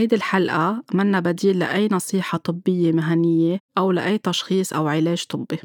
[0.00, 5.58] هيدي الحلقة منا بديل لأي نصيحة طبية مهنية أو لأي تشخيص أو علاج طبي.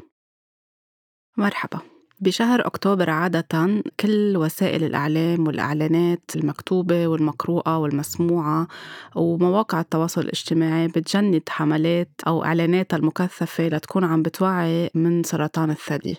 [1.36, 1.95] مرحبا.
[2.20, 8.68] بشهر أكتوبر عادة كل وسائل الإعلام والإعلانات المكتوبة والمقروءة والمسموعة
[9.14, 16.16] ومواقع التواصل الاجتماعي بتجند حملات أو إعلاناتها المكثفة لتكون عم بتوعي من سرطان الثدي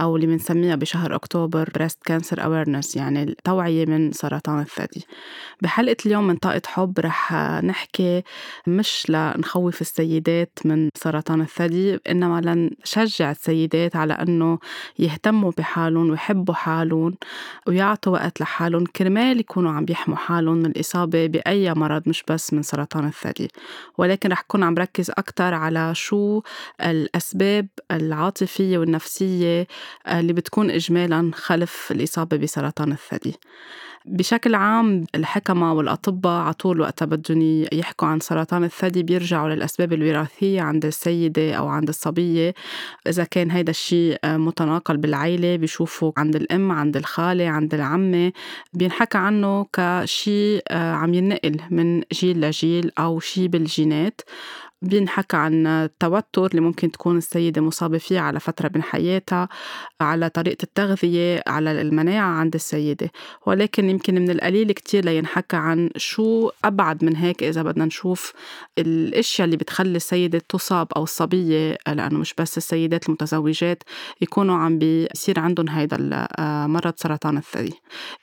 [0.00, 5.06] أو اللي بنسميها بشهر أكتوبر breast cancer awareness يعني التوعية من سرطان الثدي.
[5.62, 7.32] بحلقة اليوم من طاقة حب رح
[7.64, 8.22] نحكي
[8.66, 14.58] مش لنخوف السيدات من سرطان الثدي إنما لنشجع السيدات على أنه
[14.98, 17.14] يهتموا يهتموا بحالهم ويحبوا حالهم
[17.66, 18.86] ويعطوا وقت لحالهم.
[18.86, 23.50] كرمال يكونوا عم بيحموا حالهم من الإصابة بأي مرض مش بس من سرطان الثدي.
[23.98, 26.42] ولكن رح كون عم ركز أكتر على شو
[26.80, 29.66] الأسباب العاطفية والنفسية
[30.08, 33.34] اللي بتكون إجمالا خلف الإصابة بسرطان الثدي.
[34.08, 40.60] بشكل عام الحكمة والأطباء على طول وقتها بدهم يحكوا عن سرطان الثدي بيرجعوا للأسباب الوراثية
[40.62, 42.54] عند السيدة أو عند الصبية.
[43.08, 48.32] إذا كان هيدا الشيء متناقل بالعيلة بيشوفوا عند الأم عند الخالة عند العمة.
[48.72, 54.20] بينحكى عنه كشيء عم ينقل من جيل لجيل أو شيء بالجينات.
[54.82, 59.48] بينحكى عن التوتر اللي ممكن تكون السيدة مصابة فيه على فترة من حياتها
[60.00, 63.10] على طريقة التغذية على المناعة عند السيدة.
[63.46, 68.32] ولكن يمكن من القليل كتير لينحكى عن شو أبعد من هيك إذا بدنا نشوف
[68.78, 73.82] الأشياء اللي بتخلي السيدة تصاب أو الصبية لأنه مش بس السيدات المتزوجات
[74.20, 76.26] يكونوا عم بيصير عندهم هيدا
[76.66, 77.74] مرض سرطان الثدي.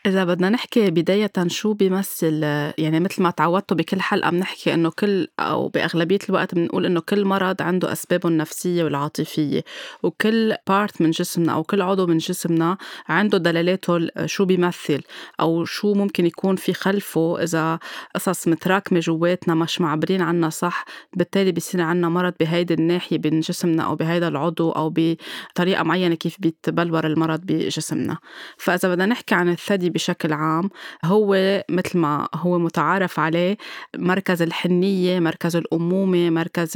[0.05, 2.43] إذا بدنا نحكي بداية شو بيمثل
[2.77, 7.25] يعني مثل ما تعودتوا بكل حلقة بنحكي إنه كل أو بأغلبية الوقت بنقول إنه كل
[7.25, 9.63] مرض عنده أسبابه النفسية والعاطفية
[10.03, 12.77] وكل part من جسمنا أو كل عضو من جسمنا
[13.07, 15.01] عنده دلالاته شو بيمثل
[15.39, 17.43] أو شو ممكن يكون في خلفه.
[17.43, 17.79] إذا
[18.15, 20.85] قصص متراكمة جواتنا مش معبرين عنا صح
[21.17, 26.35] بالتالي بيصير عنا مرض بهيدي الناحية من جسمنا أو بهيدا العضو أو بطريقة معينة كيف
[26.39, 28.17] بيتبلور المرض بجسمنا.
[28.57, 30.69] فإذا بدنا نحكي عن الثدي بشكل عام
[31.05, 33.57] هو مثل ما هو متعارف عليه
[33.97, 36.71] مركز الحنية مركز الأمومة مركز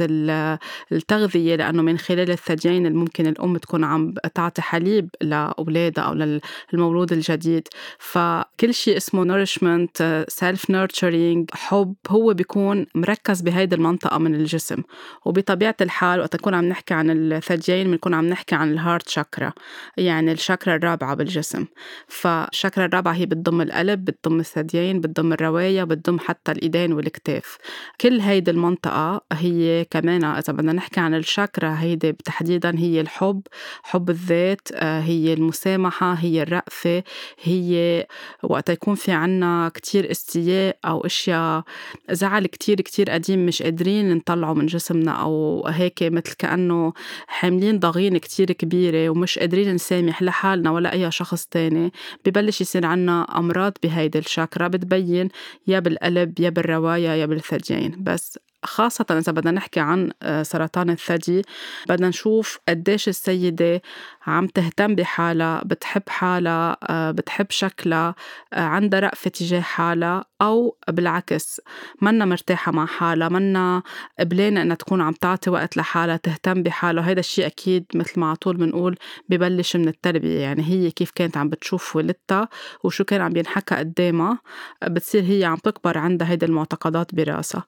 [0.92, 6.38] التغذية لأنه من خلال الثديين ممكن الأم تكون عم تعطي حليب لأولادها أو
[6.72, 7.68] للمولود الجديد.
[7.98, 14.82] فكل شيء اسمه nourishment self nurturing حب هو بيكون مركز بهيدي المنطقة من الجسم.
[15.24, 19.52] وبطبيعة الحال وقت نكون عم نحكي عن الثديين بنكون عم نحكي عن ال heart chakra
[19.96, 21.66] يعني الشاكرا الرابعة بالجسم.
[22.08, 27.58] فالشاكرا الرابعة هي بتضم القلب بتضم الثديين بتضم الروايا بتضم حتى الإيدين والكتاف.
[28.00, 33.42] كل هيدي المنطقة هي هي كمان إذا بدنا نحكي عن الشاكرا هيدي تحديدا هي الحب
[33.82, 37.02] حب الذات آه، هي المسامحة هي الرأفة
[37.42, 38.06] هي
[38.42, 41.62] وقت يكون في عنا كتير استياء أو أشياء
[42.10, 46.92] زعل كتير كتير قديم مش قادرين نطلعه من جسمنا أو هيك مثل كأنه
[47.26, 51.92] حاملين ضغينة كتير كبيرة ومش قادرين نسامح لحالنا ولا أي شخص تاني.
[52.24, 55.28] ببلش يصير عنا أمراض بهيدي الشاكرا بتبين
[55.66, 61.42] يا بالقلب يا بالرواية يا بالثديين بس خاصة إذا بدنا نحكي عن آه، سرطان الثدي
[61.88, 63.82] بدنا نشوف قديش السيدة
[64.26, 68.14] عم تهتم بحالها بتحب حالها آه، بتحب شكلها
[68.52, 71.60] آه، عندها رأفة تجاه حالها أو بالعكس
[72.02, 73.82] منا مرتاحة مع حالها منا
[74.20, 78.36] قبلانة إنها تكون عم تعطي وقت لحالها تهتم بحالها وهذا الشيء أكيد مثل ما على
[78.36, 78.96] طول بنقول
[79.28, 82.48] ببلش من التربية يعني هي كيف كانت عم بتشوف والدتها
[82.84, 84.38] وشو كان عم ينحكى قدامها
[84.86, 87.64] بتصير هي عم تكبر عندها هيدي المعتقدات براسها.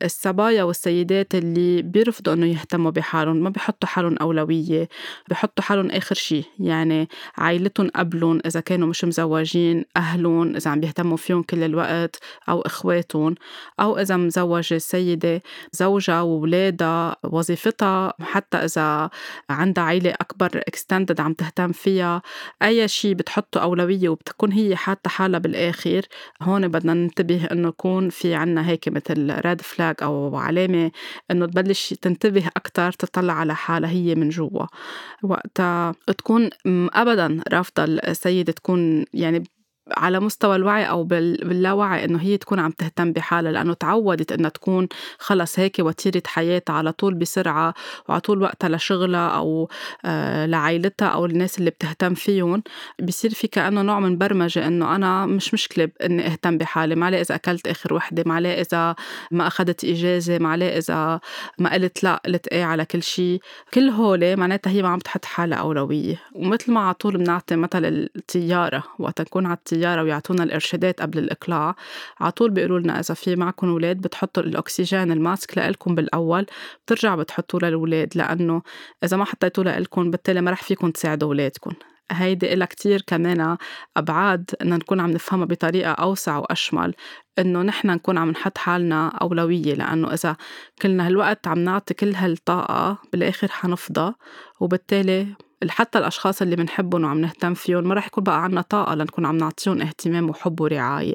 [0.00, 4.88] فالصبايا والسيدات اللي بيرفضوا إنه يهتموا بحالهم ما بيحطوا حالهم أولوية
[5.28, 11.16] بيحطوا حالهم آخر شيء يعني عائلتهم قبلهم إذا كانوا مش مزوجين أهلهم إذا عم بيهتموا
[11.16, 12.16] فيهم كل الوقت
[12.48, 13.34] أو إخواتهم
[13.80, 15.42] أو إذا مزوجة السيدة
[15.72, 19.10] زوجها وولادها وظيفتها حتى إذا
[19.50, 22.22] عندها عيلة أكبر extended عم تهتم فيها.
[22.62, 26.02] أي شيء بتحطه أولوية وبتكون هي حاطة حالها بالآخر
[26.42, 30.90] هون بدنا ننتبه إنه يكون في عنا هيك مثل red flag أو علامة
[31.30, 34.66] إنه تبلش تنتبه أكتر تطلع على حالها هي من جوا.
[35.22, 36.50] وقتها تكون
[36.94, 39.44] أبدا رافضة السيدة تكون يعني
[39.96, 44.88] على مستوى الوعي أو باللاوعي إنه هي تكون عم تهتم بحالها لأنه تعودت إنها تكون
[45.18, 47.74] خلص هيك وتيره حياتها على طول بسرعة
[48.08, 49.68] وعلى طول وقتها لشغلها أو
[50.04, 52.62] آه، لعائلتها أو الناس اللي بتهتم فيهم
[53.02, 57.34] بصير في كأنه نوع من برمجة إنه أنا مش مشكلة إني أهتم بحالي ما إذا
[57.34, 58.94] أكلت آخر وحدة ما إذا
[59.30, 61.20] ما أخذت إجازة ما إذا
[61.58, 63.40] ما قلت لأ قلت إيه على كل شيء
[63.74, 66.20] كل هول معناتها هي ما عم تحط حالها أولوية.
[66.34, 71.76] ومثل ما على طول بنعطي مثل الطيارة وقت نكون على بالسيارة ويعطونا الإرشادات قبل الإقلاع.
[72.20, 76.46] على طول بيقولوا لنا إذا في معكم أولاد بتحطوا الأكسجين الماسك لإلكم بالأول
[76.84, 78.62] بترجعوا بتحطوه للأولاد لأنه
[79.04, 81.72] إذا ما حطيتوه لإلكم بالتالي ما رح فيكم تساعدوا أولادكم.
[82.12, 83.56] هيدي إلها كتير كمان
[83.96, 86.94] أبعاد إن نكون عم نفهمها بطريقة أوسع وأشمل
[87.38, 90.36] إنه نحن نكون عم نحط حالنا أولوية لأنه إذا
[90.82, 94.14] كلنا هالوقت عم نعطي كل هالطاقة بالآخر حنفضى
[94.60, 95.26] وبالتالي
[95.68, 99.36] حتى الأشخاص اللي بنحبهم وعم نهتم فيهم ما رح يكون بقى عنا طاقة لنكون عم
[99.36, 101.14] نعطيهم اهتمام وحب ورعاية.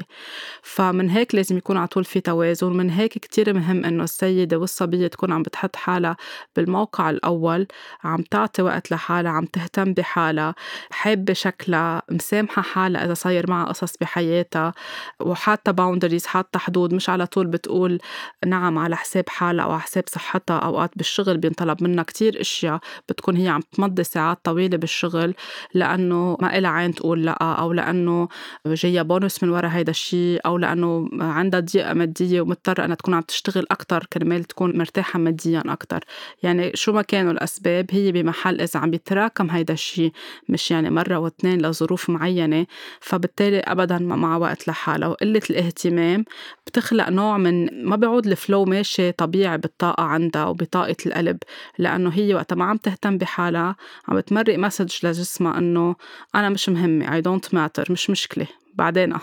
[0.64, 5.08] فمن هيك لازم يكون على طول في توازن من هيك كتير مهم إنه السيدة والصبية
[5.08, 6.18] تكون عم بتحط حالها
[6.56, 7.68] بالموقع الأول
[8.04, 10.56] عم تعطي وقت لحالها عم تهتم بحالها
[10.92, 14.74] حابة شكلها مسامحة حالها إذا صاير معها قصص بحياتها
[15.20, 18.00] وحاطة باوندريز حاطة حدود مش على طول بتقول
[18.46, 22.80] نعم على حساب حالها أو على حساب صحتها أوقات بالشغل بينطلب منها كتير أشياء
[23.10, 25.34] بتكون هي عم تمضي ساعات طويلة بالشغل
[25.74, 28.28] لأنه ما إلها عين تقول لأ أو لأنه
[28.68, 33.22] جاية بونس من ورا هيدا الشيء أو لأنه عندها ضيقة مادية ومضطرة أنها تكون عم
[33.22, 36.00] تشتغل أكتر كرمال تكون مرتاحة ماديا أكتر.
[36.44, 40.12] يعني شو ما كانوا الأسباب هي بمحل إذا عم بيتراكم هيدا الشيء
[40.50, 42.66] مش يعني مرة واثنين لظروف معينة
[43.00, 45.08] فبالتالي أبدا ما معا وقت لحالها.
[45.08, 46.26] وقلة الاهتمام
[46.68, 51.38] بتخلق نوع من ما بيعود ال flow ماشي طبيعي بالطاقة عندها وبطاقة القلب
[51.78, 53.76] لأنه هي وقتها ما عم تهتم بحالها
[54.08, 55.96] عم بتمرق مسج لجسمها إنه
[56.36, 58.48] أنا مش مهمة I don't matter مش مشكلة.
[58.74, 59.14] بعدين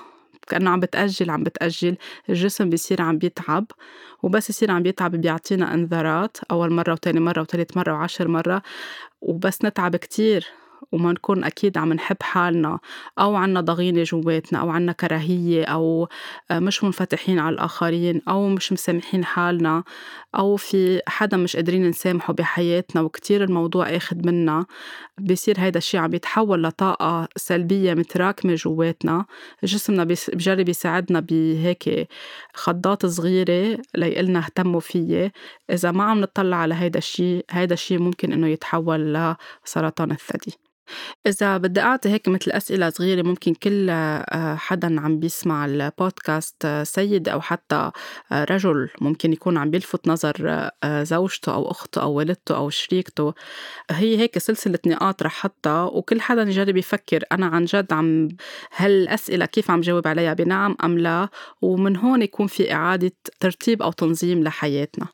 [0.49, 1.97] كأنه عم بتأجل عم بتأجل.
[2.29, 3.67] الجسم بيصير عم بيتعب
[4.23, 8.63] وبس يصير عم بيتعب بيعطينا انذارات أول مرة وتاني مرة وتالت مرة وعشر مرة
[9.21, 10.47] وبس نتعب كتير.
[10.93, 12.79] وما نكون أكيد عم نحب حالنا
[13.19, 16.09] أو عنا ضغينة جواتنا أو عنا كراهية أو
[16.51, 19.85] آه، مش منفتحين على الآخرين أو مش مسامحين حالنا
[20.35, 24.67] أو في حدا مش قادرين نسامحه بحياتنا وكتير الموضوع أخد منا
[25.19, 29.27] بيصير هيدا الشيء عم يتحول لطاقة سلبية متراكمة جواتنا.
[29.65, 32.09] جسمنا بجرب يساعدنا بهيك
[32.55, 35.33] خضات صغيرة ليقلنا اهتموا فيي
[35.71, 39.15] إذا ما عم نطلع على هيدا الشيء هيدا الشيء ممكن إنه يتحول
[39.65, 40.68] لسرطان الثدي.
[41.27, 46.85] إذا بدي أعطي هيك مثل أسئلة صغيرة ممكن كل آه، حدا عم بيسمع البودكاست آه،
[46.85, 47.91] سيد أو حتى
[48.33, 50.71] آه، رجل ممكن يكون عم بيلفت نظر
[51.03, 53.35] زوجته أو أخته أو والدته أو شريكته.
[53.91, 58.29] هي هيك سلسلة نقاط رح حطها وكل حدا يجرب يفكر أنا عن جد عم
[58.77, 61.29] هالأسئلة كيف عم جاوب عليها بنعم أم لا؟
[61.63, 65.07] ومن هون يكون في إعادة ترتيب أو تنظيم لحياتنا.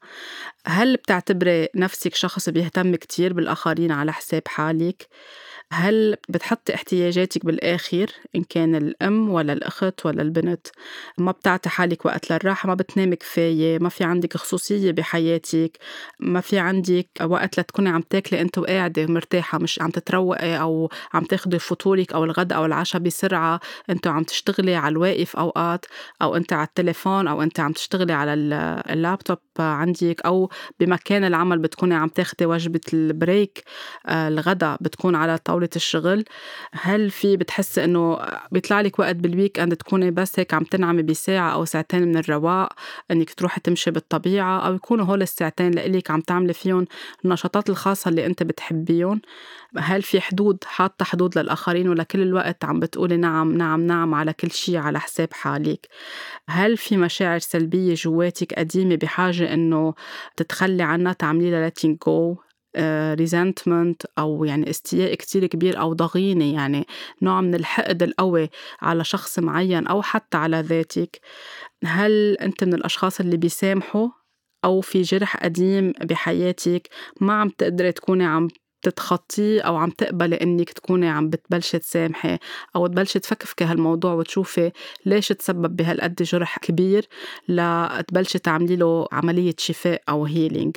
[0.66, 5.08] هل بتعتبري نفسك شخص بيهتم كتير بالآخرين على حساب حالك؟
[5.74, 8.06] هل بتحطي احتياجاتك بالآخر
[8.36, 10.66] إن كان الأم ولا الأخت ولا البنت؟
[11.18, 15.78] ما بتعطي حالك وقت للراحة ما بتنامي كفاية ما في عندك خصوصية بحياتك
[16.20, 21.24] ما في عندك وقت لتكوني عم تاكلي أنت وقاعدة مرتاحة مش عم تتروقي أو عم
[21.24, 23.60] تاخدي فطورك أو الغداء أو العشاء بسرعة
[23.90, 25.86] أنت عم تشتغلي على الواقف أوقات
[26.22, 30.50] أو أنت على التليفون أو أنت عم تشتغلي على اللابتوب عندك أو
[30.80, 33.64] بمكان العمل بتكوني عم تاخدي وجبة ال break
[34.06, 36.24] آه، الغداء بتكون على طاولة الشغل
[36.72, 38.18] هل في بتحسي إنه
[38.52, 42.68] بيطلع لك وقت بال weekend تكوني بس هيك عم تنعمي بساعة أو ساعتين من الرواق
[43.10, 46.86] إنك تروحي تمشي بالطبيعة أو يكونوا هول الساعتين لإلك عم تعملي فيهم
[47.24, 49.20] النشاطات الخاصة اللي أنت بتحبيهم؟
[49.78, 54.32] هل في حدود حاطة حدود للآخرين ولا كل الوقت عم بتقولي نعم نعم نعم على
[54.32, 55.88] كل شيء على حساب حالك؟
[56.48, 59.94] هل في مشاعر سلبية جواتك قديمة بحاجة إنه
[60.36, 62.44] تتخلي عنها تعملي لها letting go
[63.14, 66.86] ريزنتمنت أو يعني استياء كتير كبير أو ضغينة يعني
[67.22, 68.50] نوع من الحقد القوي
[68.80, 71.20] على شخص معين أو حتى على ذاتك.
[71.84, 74.08] هل أنت من الأشخاص اللي بيسامحوا
[74.64, 76.88] أو في جرح قديم بحياتك
[77.20, 78.48] ما عم تقدري تكوني عم
[78.84, 82.38] تتخطيه أو عم تقبلي إنك تكوني عم بتبلشي تسامحي
[82.76, 84.72] أو تبلشي تفكفكي هالموضوع وتشوفي
[85.06, 87.06] ليش تسبب بهالقد جرح كبير
[87.48, 90.76] لتبلشي تعملي له عملية شفاء أو هيلينج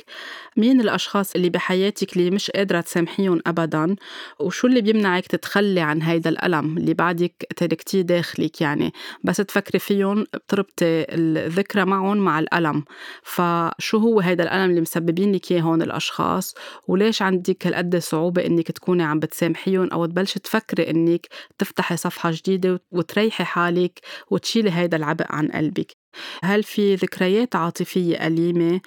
[0.56, 3.96] مين الأشخاص اللي بحياتك اللي مش قادرة تسامحيهم أبدا؟
[4.40, 8.92] وشو اللي بيمنعك تتخلي عن هيدا الألم اللي بعدك تركتيه داخلك يعني؟
[9.24, 12.84] بس تفكري فيهم بتربطي الذكرى معهم مع الألم.
[13.22, 16.54] فشو هو هيدا الألم اللي مسببين لك إياه هون الأشخاص؟
[16.88, 21.26] وليش عندك هالقد صعوبة إنك تكوني عم بتسامحيهم أو تبلشي تفكري إنك
[21.58, 24.00] تفتحي صفحة جديدة وتريحي حالك
[24.30, 26.07] وتشيلي هيدا العبء عن قلبك.
[26.44, 28.80] هل في ذكريات عاطفية أليمة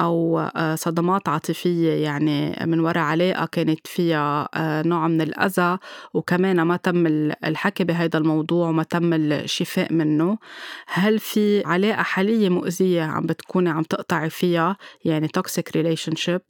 [0.00, 5.78] أو آه، صدمات عاطفية يعني من وراء علاقة كانت فيها آه، نوع من الأذى
[6.14, 7.06] وكمان ما تم
[7.44, 10.38] الحكي بهذا الموضوع وما تم الشفاء منه؟
[10.86, 16.40] هل في علاقة حالية مؤذية عم بتكوني عم تقطعي فيها يعني toxic relationship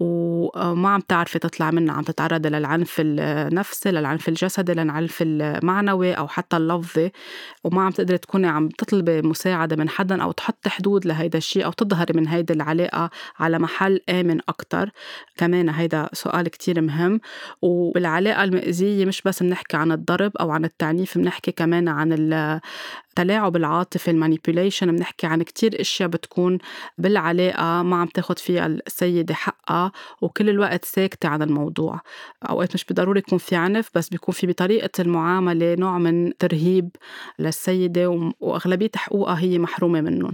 [0.00, 6.56] وما عم تعرفي تطلع منها عم تتعرضي للعنف النفسي للعنف الجسدي للعنف المعنوي أو حتى
[6.56, 7.12] اللفظي
[7.64, 11.72] وما عم تقدري تكوني عم تطلبي مساعدة من حدا أو تحطي حدود لهيدا الشيء أو
[11.72, 14.90] تظهري من هيدي العلاقة على محل آمن أكتر.
[15.36, 17.20] كمان هيدا سؤال كتير مهم
[17.62, 22.12] وبالعلاقة المأذية مش بس بنحكي عن الضرب أو عن التعنيف بنحكي كمان عن
[23.18, 26.58] التلاعب العاطفي المانيبيوليشن بنحكي عن كتير إشياء بتكون
[26.98, 32.00] بالعلاقة ما عم تاخد فيها السيدة حقها وكل الوقت ساكتة عن الموضوع.
[32.50, 36.90] أوقات مش بالضروري يكون في عنف بس بيكون في بطريقة المعاملة نوع من ترهيب
[37.38, 40.32] للسيدة وأغلبية حقوقها هي محرومة منهم.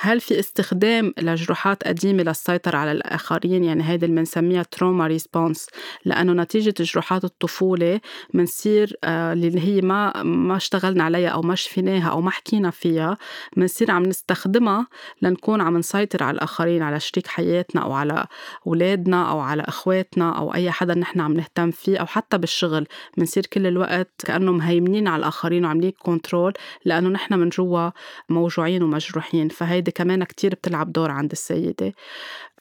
[0.00, 5.66] هل في استخدام لجروحات قديمة للسيطرة على الآخرين؟ يعني هيدي اللي بنسميها trauma response
[6.04, 8.00] لأنه نتيجة جروحات الطفولة
[8.34, 13.18] بنصير آه اللي هي ما ما اشتغلنا عليها أو ما شفيناها أو ما حكينا فيها
[13.56, 14.86] بنصير عم نستخدمها
[15.22, 18.26] لنكون عم نسيطر على الآخرين على شريك حياتنا أو على
[18.66, 22.86] أولادنا أو على إخواتنا أو أي حدا نحن عم نهتم فيه أو حتى بالشغل.
[23.16, 26.52] بنصير كل الوقت كأنه مهيمنين على الآخرين وعاملين كنترول
[26.84, 27.90] لأنه نحن من جوا
[28.28, 29.48] موجوعين ومجروحين.
[29.48, 31.92] فهيدي كمان كتير بتلعب دور عند السيدة.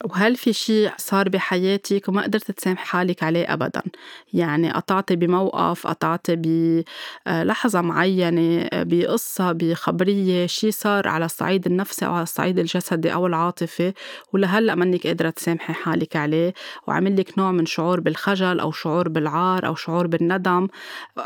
[0.05, 3.81] وهل في شيء صار بحياتك وما قدرت تسامح حالك عليه أبدا؟
[4.33, 6.35] يعني قطعتي بموقف قطعتي
[7.25, 13.93] بلحظة معينة بقصة بخبرية شيء صار على الصعيد النفسي أو على الصعيد الجسدي أو العاطفي؟
[14.33, 16.53] ولهلأ منك قادرة تسامحي حالك عليه
[16.87, 20.67] وعمل لك نوع من شعور بالخجل أو شعور بالعار أو شعور بالندم؟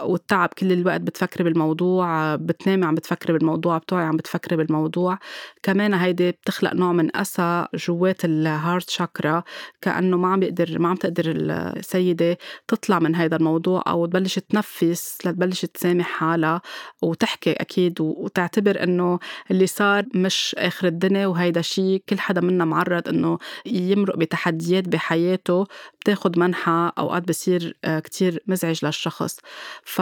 [0.04, 5.18] والتعب كل الوقت بتفكري بالموضوع بتنامي عم بتفكري بالموضوع بتوعي عم بتفكري بالموضوع.
[5.64, 8.26] كمان هيدي بتخلق نوع من أسى جوات
[8.62, 9.44] الهارت شاكرا
[9.82, 12.38] كأنه ما عم بيقدر ما عم تقدر السيدة
[12.68, 16.62] تطلع من هذا الموضوع أو تبلش تنفس لتبلش تسامح حالها
[17.02, 19.20] وتحكي أكيد وتعتبر إنه
[19.52, 25.66] اللي صار مش آخر الدنيا وهيدا الشيء كل حدا منا معرض إنه يمرق بتحديات بحياته
[26.02, 29.38] بتاخد منحة أوقات بصير آه، كتير مزعج للشخص.
[29.84, 30.02] ف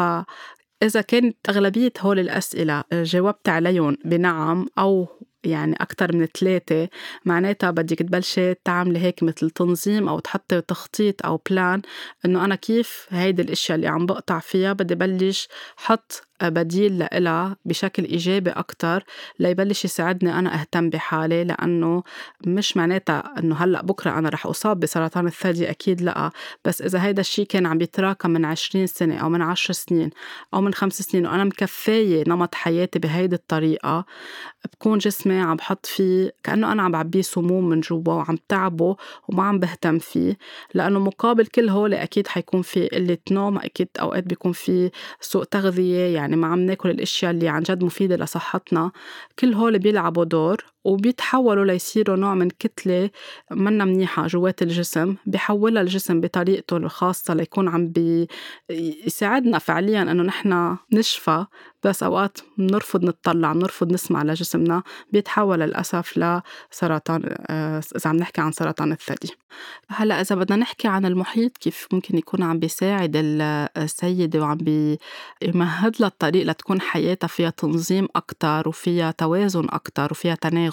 [0.83, 5.07] إذا كانت أغلبية هول الأسئلة جاوبت عليهم بنعم أو
[5.43, 6.89] يعني أكتر من ثلاثة
[7.25, 11.81] معناتها بدك تبلشي تعملي هيك مثل تنظيم أو تحطي تخطيط أو بلان
[12.25, 18.03] إنه أنا كيف هيدي الأشياء اللي عم بقطع فيها بدي بلش حط بديل لإلها بشكل
[18.03, 19.03] إيجابي أكتر
[19.39, 22.03] ليبلش يساعدني أنا أهتم بحالي لأنه
[22.47, 26.31] مش معناتها إنه هلأ بكرة أنا رح أصاب بسرطان الثدي أكيد لأ.
[26.65, 30.09] بس إذا هيدا الشيء كان عم بيتراكم من عشرين سنة أو من عشر سنين
[30.53, 34.05] أو من خمس سنين وأنا مكفاية نمط حياتي بهيدي الطريقة
[34.73, 38.95] بكون جسمي عم بحط فيه كأنه أنا عم بعبيه سموم من جوا وعم تعبه
[39.27, 40.37] وما عم بهتم فيه.
[40.73, 44.91] لأنه مقابل كل هول أكيد حيكون في قلة نوم أكيد أوقات بيكون في
[45.21, 48.91] سوء تغذية يعني ما عم ناكل الأشياء اللي عن جد مفيدة لصحتنا.
[49.39, 53.09] كل هول بيلعبوا دور وبيتحولوا ليصيروا نوع من كتلة
[53.51, 57.93] منا منيحة جوات الجسم بيحولها الجسم بطريقته الخاصة ليكون عم
[58.69, 61.45] بيساعدنا فعليا إنه نحن نشفى
[61.83, 68.51] بس أوقات بنرفض نطلع بنرفض نسمع لجسمنا بيتحول للأسف لسرطان آه، إذا عم نحكي عن
[68.51, 69.33] سرطان الثدي.
[69.89, 73.11] هلأ إذا بدنا نحكي عن المحيط كيف ممكن يكون عم بيساعد
[73.77, 80.68] السيدة وعم بيمهد لها الطريق لتكون حياتها فيها تنظيم أكثر وفيها توازن أكثر وفيها تناغم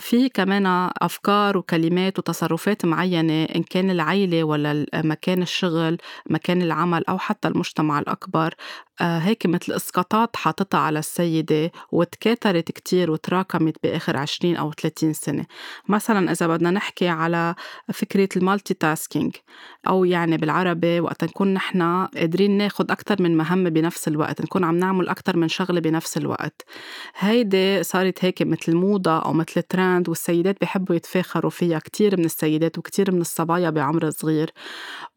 [0.00, 0.66] في كمان
[1.02, 5.98] أفكار وكلمات وتصرفات معينة إن كان العيلة ولا مكان الشغل
[6.30, 8.54] مكان العمل أو حتى المجتمع الأكبر.
[8.93, 15.46] آه، هيك مثل إسقاطات حاططها على السيدة وتكاثرت كتير وتراكمت بآخر 20 أو 30 سنة.
[15.88, 17.54] مثلا إذا بدنا نحكي على
[17.92, 19.36] فكرة ال multitasking
[19.88, 24.78] أو يعني بالعربي وقت نكون نحن قادرين ناخد أكتر من مهمة بنفس الوقت نكون عم
[24.78, 26.62] نعمل أكتر من شغلة بنفس الوقت.
[27.16, 32.78] هيدي صارت هيك مثل موضة أو مثل ترند والسيدات بيحبوا يتفاخروا فيها كتير من السيدات
[32.78, 34.50] وكتير من الصبايا بعمر صغير.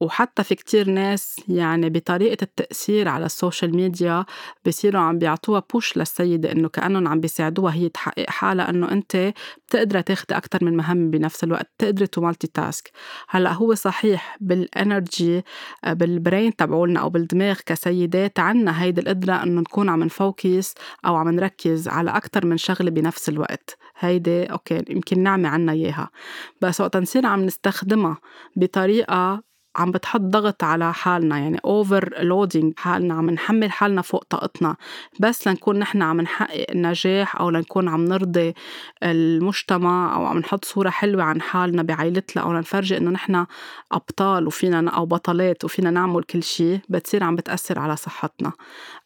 [0.01, 4.25] وحتى في كتير ناس يعني بطريقة التأثير على ال social media
[4.65, 9.33] بصيروا عم بيعطوها push للسيدة إنه كأنهم عم بيساعدوها هي تحقق حالها إنه أنت
[9.67, 12.91] بتقدري تاخدي أكتر من مهمة بنفس الوقت بتقدري to multitask
[13.29, 15.43] هلأ هو صحيح بال energy
[15.83, 20.73] آه، بال brain تبعولنا أو بالدماغ كسيدات عنا هيدي القدرة إنه نكون عم ن focus
[21.05, 23.77] أو عم نركز على أكتر من شغلة بنفس الوقت.
[23.99, 26.09] هيدي okay يمكن نعمة عنا إياها.
[26.61, 28.17] بس وقت نصير عم نستخدمها
[28.55, 29.46] بطريقة
[29.77, 34.75] عم بتحط ضغط على حالنا يعني overloading حالنا عم نحمل حالنا فوق طاقتنا.
[35.19, 38.53] بس لنكون نحن عم نحقق النجاح أو لنكون عم نرضي
[39.03, 43.45] المجتمع أو عم نحط صورة حلوة عن حالنا بعائلتنا أو لنفرجي إنه نحن
[43.91, 48.51] أبطال وفينا أو بطلات وفينا نعمل كل شيء بتصير عم بتأثر على صحتنا.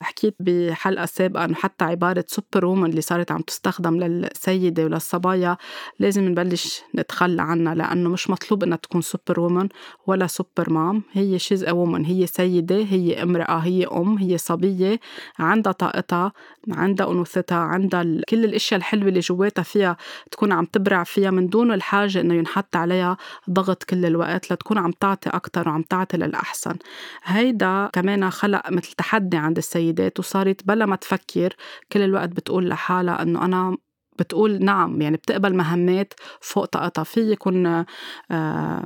[0.01, 5.57] حكيت بحلقة سابقة إنه حتى عبارة superwoman اللي صارت عم تستخدم للسيدة وللصبايا
[5.99, 9.69] لازم نبلش نتخلى عنها لأنه مش مطلوب إنها تكون superwoman
[10.07, 14.99] ولا super mom هي she's a woman هي سيده هي امراه هي ام هي صبيه
[15.39, 16.31] عندها طاقتها
[16.71, 19.97] عندها انوثتها عندها كل الاشياء الحلوه اللي جواتها فيها
[20.31, 23.17] تكون عم تبرع فيها من دون الحاجة انه ينحط عليها
[23.49, 26.75] ضغط كل الوقت لتكون عم تعطي أكثر وعم تعطي للاحسن
[27.23, 31.55] هيدا كمان خلق مثل تحدي عند السيدات وصارت بلا ما تفكر
[31.91, 33.77] كل الوقت بتقول لحالها انه أنا
[34.19, 37.03] بتقول نعم يعني بتقبل مهمات فوق طاقتها.
[37.03, 37.85] في يكون آه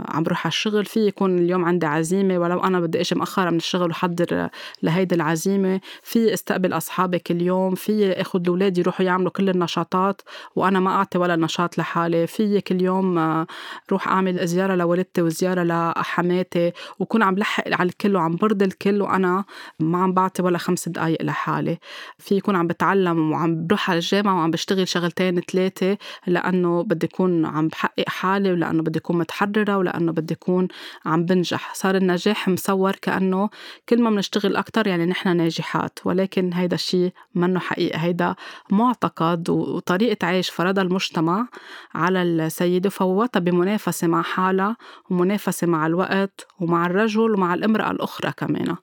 [0.07, 3.57] عم بروح على الشغل في يكون اليوم عندي عزيمة ولو أنا بدي أجي مأخرة من
[3.57, 4.49] الشغل وحضر
[4.83, 10.21] لهيدي العزيمة في استقبل أصحابي كل يوم في أخذ الأولاد يروحوا يعملوا كل النشاطات
[10.55, 12.27] وأنا ما أعطي ولا نشاط لحالي.
[12.27, 13.47] في كل يوم آه
[13.91, 19.43] روح أعمل زيارة لوالدتي وزيارة لحماتي وكون عم لحق على الكل وعم برضي الكل وأنا
[19.79, 21.77] ما عم بعطي ولا خمس دقايق لحالي.
[22.19, 24.87] في يكون عم بتعلم وعم بروح على الجامعة وعم بشتغل
[25.19, 30.67] سنتين ثلاثة لأنه بدي أكون عم بحقق حالي ولأنه بدي أكون متحررة ولأنه بدي أكون
[31.05, 31.73] عم بنجح.
[31.73, 33.49] صار النجاح مصور كأنه
[33.89, 37.97] كل ما بنشتغل أكتر يعني نحن ناجحات ولكن هيدا الشيء منه حقيقة.
[37.99, 38.35] هيدا
[38.69, 41.47] معتقد وطريقة عيش فرضها المجتمع
[41.95, 44.77] على السيدة وفوتها بمنافسة مع حالها
[45.09, 48.75] ومنافسة مع الوقت ومع الرجل ومع الامرأة الأخرى كمان.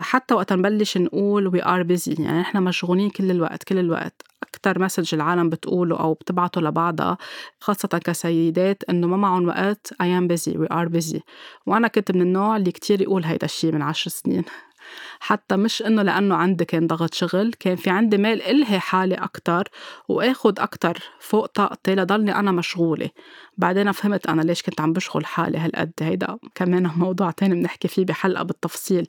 [0.00, 4.22] حتى وقت نبلش نقول we are busy يعني نحن مشغولين كل الوقت كل الوقت.
[4.48, 7.18] أكتر message العالم بتقوله أو بتبعته لبعضها
[7.60, 11.20] خاصة كسيدات إنه ما معهم وقت I am busy we are busy.
[11.66, 14.44] وأنا كنت من النوع اللي كتير يقول هيدا الشي من عشر سنين.
[15.20, 19.68] حتى مش إنه لأنه عندي كان ضغط شغل كان في عندي مال إلهي حالي أكتر
[20.08, 23.10] واخد أكتر فوق طاقتي لضلني أنا مشغولة.
[23.58, 25.92] بعدين فهمت أنا ليش كنت عم بشغل حالي هالقد.
[26.00, 29.06] هيدا كمان موضوع تاني بنحكي فيه بحلقة بالتفصيل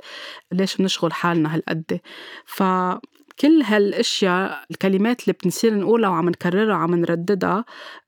[0.51, 1.99] ليش بنشغل حالنا هالقد.
[2.45, 2.63] ف
[3.39, 7.65] كل هالأشياء الكلمات اللي بنصير نقولها وعم نكررها وعم نرددها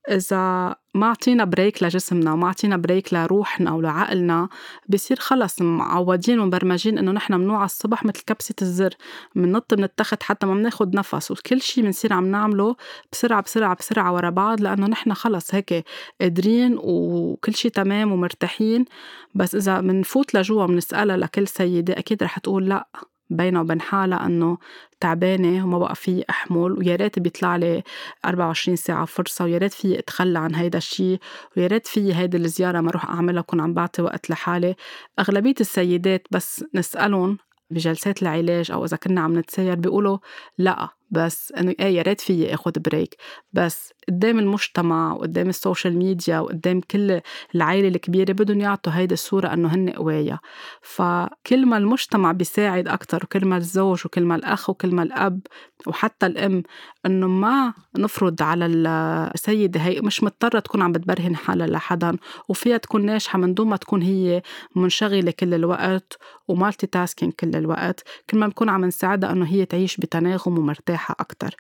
[0.10, 4.50] إذا ما أعطينا break لجسمنا وما أعطينا break لروحنا ولعقلنا
[4.90, 8.94] بصير خلص معودين ومبرمجين إنه نحن منوعى الصبح مثل كبسة الزر
[9.36, 12.76] مننط من التخت حتى ما بناخد نفس وكل شيء بنصير عم نعمله
[13.12, 15.86] بسرعة بسرعة بسرعة ورا بعض لأنه نحن خلص هيك
[16.22, 18.86] قادرين وكل شيء تمام ومرتاحين
[19.36, 22.88] بس إذا بنفوت لجوا بنسالها لكل سيدة أكيد رح تقول لأ.
[23.30, 24.58] بينها وبين حالها إنه
[25.00, 27.84] تعبانة وما بقى فيي احمل ويا ريت بيطلع لي
[28.26, 31.20] 24 ساعة فرصة ويا ريت فيي أتخلى عن هيدا الشيء
[31.58, 34.76] ويا ريت فيي هيدي الزيارة ما أروح أعملها كون عم بعطي وقت لحالي.
[35.20, 37.38] أغلبية السيدات بس نسألهم
[37.70, 40.18] بجلسات العلاج أو إذا كنا عم نتساير بيقولوا
[40.58, 40.97] لأ.
[41.12, 43.16] بس إنه إيه يا ريت فيي اخذ break
[43.54, 47.22] بس قدام المجتمع وقدام ال social media وقدام كل
[47.56, 50.40] العائله الكبيرة بدهم يعطوا هيدي الصورة إنه هن قوايا
[50.82, 55.42] فكل ما المجتمع بيساعد أكثر وكل ما الزوج وكل ما الأخ وكل ما الأب
[55.88, 56.64] وحتى الأم
[57.06, 62.18] إنه ما نفرض على السيده هي مش مضطرة تكون عم بتبرهن حالها لحدا.
[62.50, 64.42] وفيها تكون ناجحة من دون ما تكون هي
[64.76, 66.18] منشغلة كل الوقت
[66.48, 71.56] و multitasking كل الوقت كل ما بنكون عم نساعدها إنه هي تعيش بتناغم ومرتاحة أكثر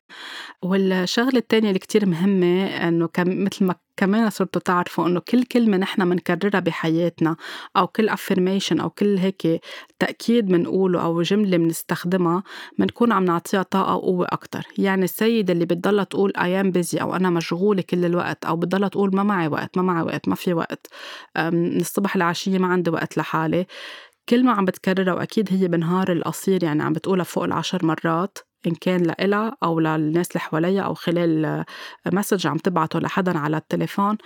[0.61, 6.01] والشغلة الثانية اللي كتير مهمة إنه مثل ما كمان صرتوا تعرفوا إنه كل كلمة نحن
[6.07, 7.35] منكررها بحياتنا
[7.77, 9.61] أو كل affirmation أو كل هيك
[9.99, 12.43] تأكيد منقوله أو جملة منستخدمها
[12.77, 14.67] منكون عم نعطيها طاقة وقوة أكتر.
[14.77, 18.89] يعني السيدة اللي بتضلها تقول I am busy أو أنا مشغولة كل الوقت أو بتضلها
[18.89, 20.87] تقول ما معي وقت ما معي وقت ما في وقت.
[21.37, 23.65] من الصبح للعشية ما عندي وقت لحالي.
[24.29, 28.37] كل ما عم بتكررها وأكيد هي بنهار القصير يعني عم بتقولها فوق العشر مرات
[28.67, 31.65] إن كان لإلها أو للناس اللي حواليها أو خلال
[32.05, 34.17] مسج عم تبعته لحدا على التليفون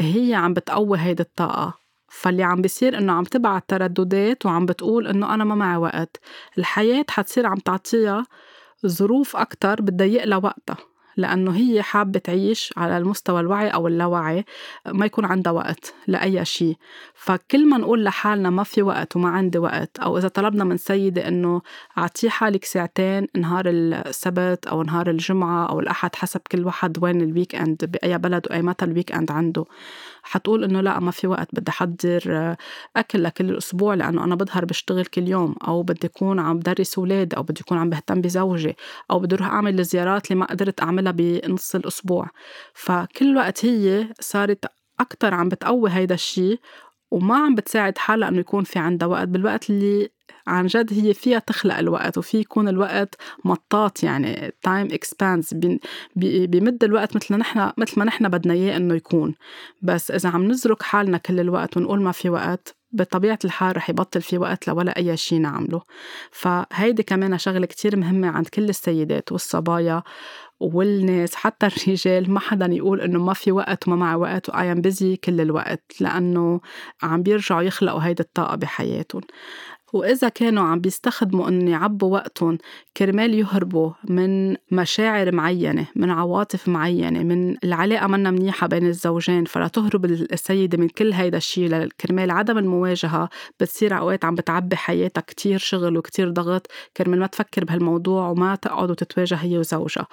[0.00, 1.74] هي عم بتقوي هيدي الطاقة.
[2.08, 6.20] فاللي عم بيصير إنه عم تبعت ترددات وعم بتقول إنه أنا ما معي وقت.
[6.58, 8.26] الحياة حتصير عم تعطيها
[8.86, 10.76] ظروف أكتر بتضيق لها وقتها
[11.18, 14.44] لأنه هي حابة تعيش على المستوى الوعي أو اللاوعي
[14.86, 16.76] ما يكون عندها وقت لأي شيء
[17.14, 21.28] فكل ما نقول لحالنا ما في وقت وما عندي وقت أو إذا طلبنا من سيدة
[21.28, 21.62] إنه
[21.98, 27.54] أعطيه حالك ساعتين نهار السبت أو نهار الجمعة أو الأحد حسب كل واحد وين ال
[27.54, 29.64] weekend بأي بلد وأي متى ال weekend عنده.
[30.22, 32.56] حتقول إنه لا ما في وقت بدي أحضر
[32.96, 37.34] أكل لكل الأسبوع لأنه أنا بظهر بشتغل كل يوم أو بدي أكون عم بدرس أولاد
[37.34, 38.76] أو بدي أكون عم بهتم بزوجي
[39.10, 42.28] أو بدي أروح أعمل الزيارات اللي ما قدرت أعملها بنص الأسبوع.
[42.74, 44.64] فكل وقت هي صارت
[45.00, 46.58] أكتر عم بتقوي هيدا الشي
[47.10, 49.28] وما عم بتساعد حالها إنه يكون في عندها وقت.
[49.28, 50.10] بالوقت اللي
[50.46, 55.54] عن جد هي فيها تخلق الوقت وفيه يكون الوقت مطاط يعني time expands
[56.16, 59.34] بيمد الوقت مثل نحن مثل ما نحن بدنا إياه إنه يكون.
[59.82, 64.22] بس إذا عم نزرك حالنا كل الوقت ونقول ما في وقت بطبيعة الحال رح يبطل
[64.22, 65.82] في وقت لولا أي شيء نعمله.
[66.30, 70.02] فهيدي كمان شغلة كتير مهمة عند كل السيدات والصبايا.
[70.60, 74.75] والناس حتى الرجال ما حدا يقول إنه ما في وقت وما معي وقت و I
[74.75, 76.60] am busy كل الوقت لأنه
[77.02, 79.22] عم بيرجعوا يخلقوا هيدي الطاقة بحياتهم.
[79.92, 82.58] وإذا كانوا عم بيستخدموا إن يعبوا وقتهم
[82.96, 89.68] كرمال يهربوا من مشاعر معينة من عواطف معينة من العلاقة منا منيحة بين الزوجين فلا
[89.68, 93.28] تهرب السيدة من كل هيدا الشيء كرمال عدم المواجهة
[93.60, 98.90] بتصير أوقات عم بتعبي حياتها كتير شغل وكتير ضغط كرمال ما تفكر بهالموضوع وما تقعد
[98.90, 100.06] وتتواجه هي وزوجها.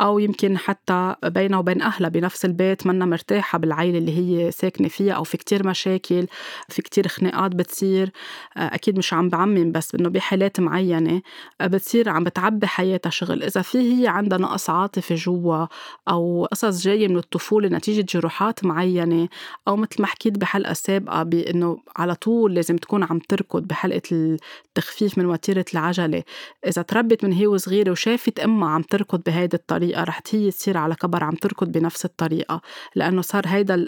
[0.00, 5.12] أو يمكن حتى بينها وبين أهلها بنفس البيت منا مرتاحة بالعيلة اللي هي ساكنة فيها
[5.14, 6.26] أو في كتير مشاكل
[6.68, 8.10] في كتير خناقات بتصير.
[8.56, 11.22] أكيد مش عم بعمم بس إنه بحالات معينة
[11.60, 13.42] آه، بتصير عم بتعبي حياتها شغل.
[13.42, 15.66] إذا في هي عندها نقص عاطفي جوا
[16.08, 19.28] أو قصص جاية من الطفولة نتيجة جروحات معينة
[19.68, 25.18] أو مثل ما حكيت بحلقة سابقة بانه على طول لازم تكون عم تركض بحلقة التخفيف
[25.18, 26.22] من وتيرة العجلة.
[26.66, 30.94] إذا تربت من هي وصغيرة وشافت أمها عم تركض بهيدي الطريقة رح هي تصير على
[30.94, 32.60] كبر عم تركض بنفس الطريقة.
[32.96, 33.86] لأنه صار هيدا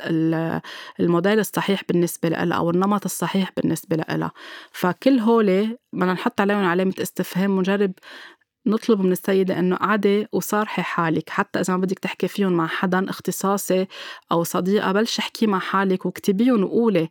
[1.01, 4.33] الموديل الصحيح بالنسبة لها أو النمط الصحيح بالنسبة لها
[4.73, 7.93] فكل هول بدنا نحط عليهم علامة استفهام ونجرب
[8.67, 11.31] نطلب من السيدة إنه قعدي وصارحي حالك.
[11.31, 13.87] حتى إذا ما بدك تحكي فيهم مع حدا اختصاصي
[14.33, 17.09] أو صديقة بلش احكي مع حالك واكتبيهم وقولي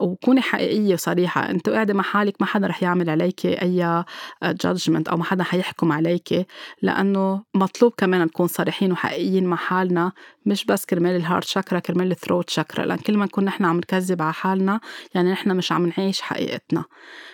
[0.00, 1.50] وكوني حقيقية وصريحة.
[1.50, 4.04] انت قاعدة مع حالك ما حدا رح يعمل عليك أي
[4.44, 6.46] جادجمنت أو ما حدا حيحكم عليك.
[6.82, 10.12] لأنه مطلوب كمان نكون صريحين وحقيقيين مع حالنا
[10.46, 12.84] مش بس كرمال ال heart chakra كرمال ال throat chakra.
[12.84, 14.80] لأن كل ما نكون نحن عم نكذب على حالنا
[15.14, 16.84] يعني نحن مش عم نعيش حقيقتنا.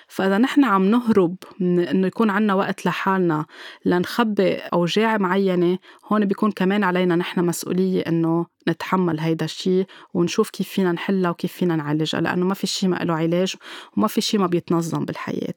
[0.09, 3.47] فإذا نحن عم نهرب من إنه يكون عنا وقت لحالنا
[3.85, 5.79] لنخبي أوجاع معينة
[6.13, 11.53] هون بيكون كمان علينا نحن مسؤولية إنه نتحمل هيدا الشيء ونشوف كيف فينا نحلها وكيف
[11.53, 12.21] فينا نعالجها.
[12.21, 13.55] لأنه ما في شيء ما له علاج
[13.97, 15.55] وما في شيء ما بيتنظم بالحياة.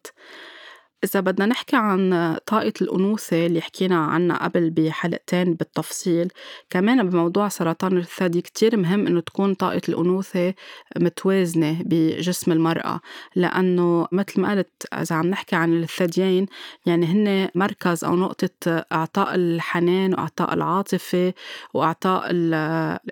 [1.04, 6.32] إذا بدنا نحكي عن طاقة الأنوثة اللي حكينا عنها قبل بحلقتين بالتفصيل
[6.70, 10.54] كمان بموضوع سرطان الثدي كتير مهم إنه تكون طاقة الأنوثة
[10.98, 13.00] متوازنة بجسم المرأة
[13.36, 16.46] لأنه مثل ما قلت إذا عم نحكي عن الثديين
[16.86, 21.34] يعني هن مركز أو نقطة إعطاء الحنان وإعطاء العاطفة
[21.74, 22.24] وإعطاء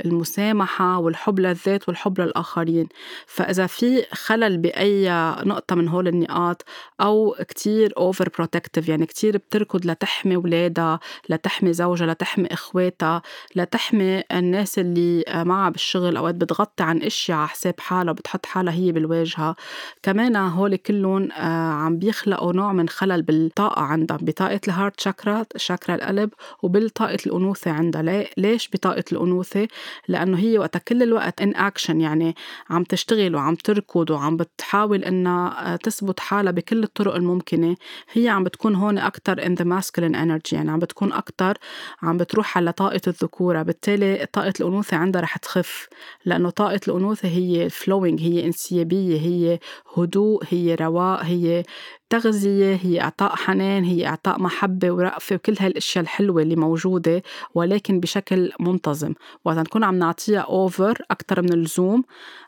[0.05, 2.87] المسامحة والحب للذات والحب للآخرين.
[3.27, 5.09] فإذا في خلل بأي
[5.45, 6.65] نقطة من هول النقاط
[7.01, 13.21] أو كتير كتير overprotective يعني كتير بتركض لتحمي ولادها لتحمي زوجها لتحمي إخواتها
[13.55, 16.17] لتحمي الناس اللي معها بالشغل.
[16.17, 19.55] أوقات بتغطي عن إشياء على حساب حالها وبتحط حالها هي بالواجهة.
[20.03, 25.45] كمان هول كلهم آه، عم بيخلقوا نوع من خلل بالطاقة عندها بطاقة ال heart chakra
[25.55, 26.29] شاكرا القلب
[26.63, 28.25] وبالطاقة الأنوثة عندها.
[28.37, 29.67] ليش بطاقة الأنوثة؟
[30.07, 32.35] لأنه هي وقتها كل الوقت in action يعني
[32.69, 37.70] عم تشتغل وعم تركض وعم بتحاول إنها آه، تثبت حالها بكل الطرق الممكنة.
[38.11, 41.57] هي عم بتكون هون أكتر in the masculine energy يعني عم بتكون أكتر
[42.01, 43.61] عم بتروح على طاقة الذكورة.
[43.63, 45.87] بالتالي طاقة الأنوثة عندها رح تخف
[46.25, 49.59] لأنه طاقة الأنوثة هي flowing هي انسيابية هي
[49.97, 51.63] هدوء هي رواء هي
[52.09, 57.23] تغذية هي إعطاء حنان هي إعطاء محبة ورأفة وكل هالأشياء الحلوة اللي موجودة
[57.55, 59.13] ولكن بشكل منتظم.
[59.45, 62.03] وقت نكون عم نعطيها أوفر أكتر من اللزوم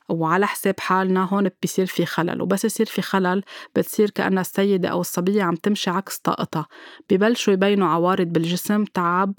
[0.09, 3.43] وعلى حساب حالنا هون بيصير في خلل وبس يصير في خلل
[3.75, 6.67] بتصير كأنها السيدة أو الصبية عم تمشي عكس طاقتها.
[7.09, 9.33] ببلشوا يبينوا عوارض بالجسم تعب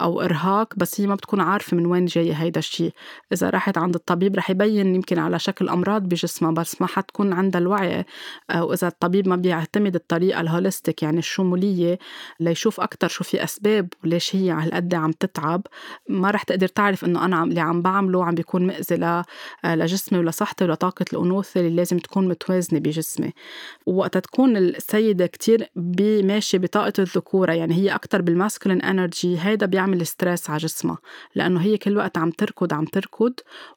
[0.00, 2.92] أو إرهاق بس هي ما بتكون عارفة من وين جاي هيدا الشيء
[3.32, 7.60] إذا راحت عند الطبيب رح يبين يمكن على شكل أمراض بجسمها بس ما حتكون عندها
[7.60, 8.04] الوعي.
[8.54, 11.98] وإذا الطبيب ما بيعتمد الطريقة الهوليستيك يعني الشمولية
[12.40, 15.62] ليشوف أكتر شو في أسباب وليش هي هالقد عم تتعب
[16.08, 19.22] ما رح تقدر تعرف إنه أنا اللي عم بعمله عم بيكون مأذي
[20.06, 23.32] لجسمي ولصحتي ولطاقة الأنوثة اللي لازم تكون متوازنة بجسمي.
[23.86, 25.70] وقتها تكون السيدة كتير
[26.24, 30.98] ماشية بطاقة الذكورة يعني هي أكتر بال masculine energy هيدا بيعمل stress على جسمها
[31.34, 33.32] لأنه هي كل وقت عم تركض عم تركض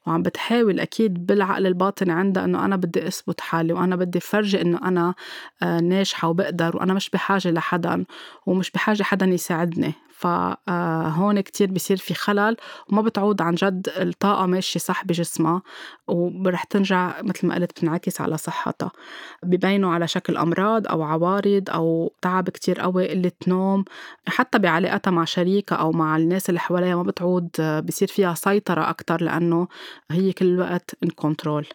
[0.06, 4.78] وعم بتحاول أكيد بالعقل الباطن عندها إنه أنا بدي أثبت حالي وأنا بدي فرجي إنه
[4.88, 5.14] أنا
[5.62, 8.04] آه، ناجحة وبقدر وأنا مش بحاجة لحدا
[8.46, 9.94] ومش بحاجة حدا يساعدني.
[10.20, 12.56] فهون كتير بصير في خلل
[12.88, 15.62] وما بتعود عن جد الطاقة ماشية صح بجسمها
[16.08, 18.90] ورح ترجع مثل ما قلت بتنعكس على صحتها.
[19.42, 23.84] ببينوا على شكل أمراض أو عوارض أو تعب كتير قوي قلة نوم
[24.28, 27.48] حتى بعلاقتها مع شريكها أو مع الناس اللي حواليها ما بتعود
[27.86, 29.68] بصير فيها سيطرة أكتر لأنه
[30.10, 31.66] هي كل الوقت ان كنترول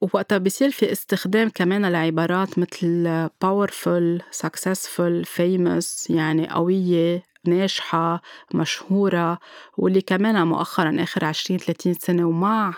[0.00, 7.33] ووقتها بصير في استخدام كمان لعبارات مثل powerful, successful, famous يعني قوية.
[7.46, 8.22] ناجحة
[8.54, 9.38] مشهورة
[9.76, 12.74] واللي كمان مؤخرا آخر عشرين ثلاثين سنة ومع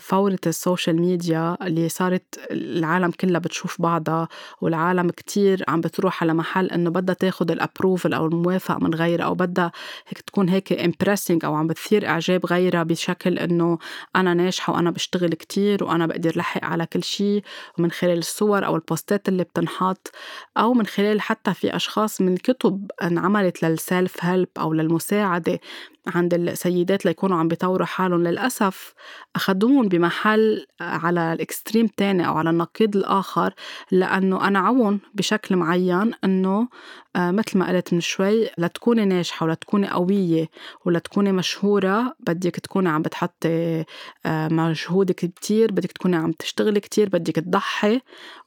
[0.00, 4.28] فورة ال social media اللي صارت العالم كلها بتشوف بعضها
[4.60, 9.24] والعالم كتير عم بتروح على محل إنه بدها تاخد ال approval أو الموافقة من غيرها
[9.24, 9.72] أو بدها
[10.08, 13.78] هيك تكون هيك impressing أو عم بتثير إعجاب غيرها بشكل إنه
[14.16, 17.42] أنا ناجحة وأنا بشتغل كتير وأنا بقدر لحق على كل شيء
[17.78, 20.10] ومن خلال الصور أو البوستات اللي بتنحط
[20.56, 25.60] أو من خلال حتى في أشخاص من الكتب انعملت للسيلف هيلب أو للمساعدة.
[26.06, 28.22] عند السيدات ليكونوا عم بيطوروا حالهم.
[28.22, 28.94] للأسف
[29.36, 33.54] أخدوهم بمحل على الإكستريم تاني أو على النقيض الآخر
[33.90, 36.68] لأنه أنا عون بشكل معين أنه
[37.16, 40.48] آه، مثل ما قلت من شوي لتكوني ناجحة ولتكوني قوية
[40.84, 43.84] ولتكوني مشهورة بدك تكوني عم بتحطي
[44.26, 48.00] آه، مجهودك كتير بدك تكوني عم تشتغلي كتير بدك تضحي.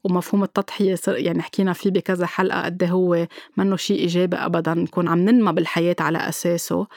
[0.03, 5.07] ومفهوم التضحية يعني حكينا فيه بكذا حلقة قد إيه هو منه شيء إيجابي أبدا نكون
[5.07, 6.87] عم ننمى بالحياة على أساسه.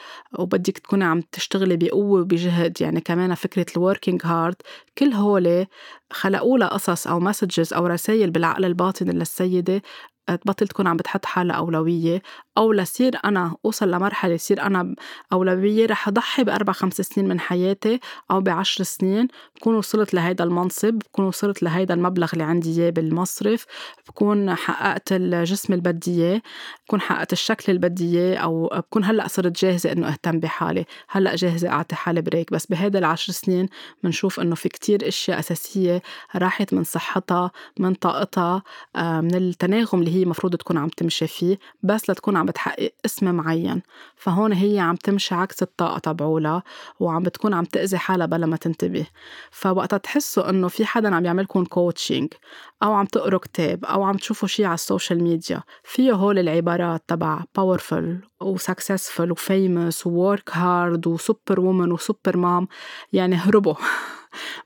[0.53, 2.81] وبدك تكوني عم تشتغلي بقوة وبجهد.
[2.81, 4.55] يعني كمان فكرة ال working hard
[4.97, 5.65] كل هول
[6.11, 9.81] خلقوا لها قصص أو messages أو رسائل بالعقل الباطن للسيدة
[10.35, 12.21] تبطل تكون عم بتحط حالها أولوية
[12.57, 14.95] أو لصير أنا أوصل لمرحلة يصير أنا
[15.33, 17.99] أولوية رح أضحي بأربع خمس سنين من حياتي
[18.31, 23.65] أو بعشر سنين بكون وصلت لهيدا المنصب بكون وصلت لهيدا المبلغ اللي عندي إياه بالمصرف
[24.07, 26.41] بكون حققت الجسم اللي بدي إياه
[26.85, 31.35] بكون حققت الشكل اللي بدي إياه أو بكون هلأ صرت جاهزة إنه أهتم بحالي هلأ
[31.35, 33.69] جاهزة أعطي حالي بريك بس بهيدا العشر سنين
[34.03, 36.01] بنشوف إنه في كتير أشياء أساسية
[36.35, 38.63] راحت من صحتها من طاقتها
[38.95, 43.35] آه، من التناغم اللي هي مفروض تكون عم تمشي فيه بس لتكون عم بتحقق اسم
[43.35, 43.81] معين.
[44.15, 46.63] فهون هي عم تمشي عكس الطاقة تبعولها
[46.99, 49.05] وعم بتكون عم تأذي حالها بلا ما تنتبه.
[49.51, 52.33] فوقتها تحسوا إنه في حدا عم يعملكم coaching
[52.83, 55.63] أو عم تقروا كتاب أو عم تشوفوا شي على ال social media.
[55.83, 61.99] فيه هول العبارات تبع powerful و successful و famous و work hard و superwoman و
[61.99, 62.67] super mom
[63.13, 63.75] يعني هربوا.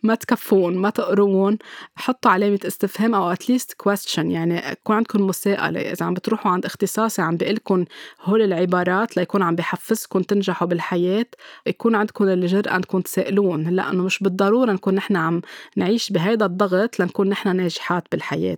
[0.03, 1.57] ما تكفوهن ما تقروهن
[1.95, 5.79] حطوا علامة استفهام أو at least question يعني يكون عندكم مساءلة.
[5.79, 7.85] إذا عم بتروحوا عند اختصاصي عم بيقلكم
[8.21, 11.25] هول العبارات ليكون عم بحفزكم تنجحوا بالحياة.
[11.65, 13.69] يكون عندكم الجرأة أنكم تسألون.
[13.69, 15.41] لأنه مش بالضرورة نكون نحن عم
[15.75, 18.57] نعيش بهيدا الضغط لنكون نحن ناجحات بالحياة.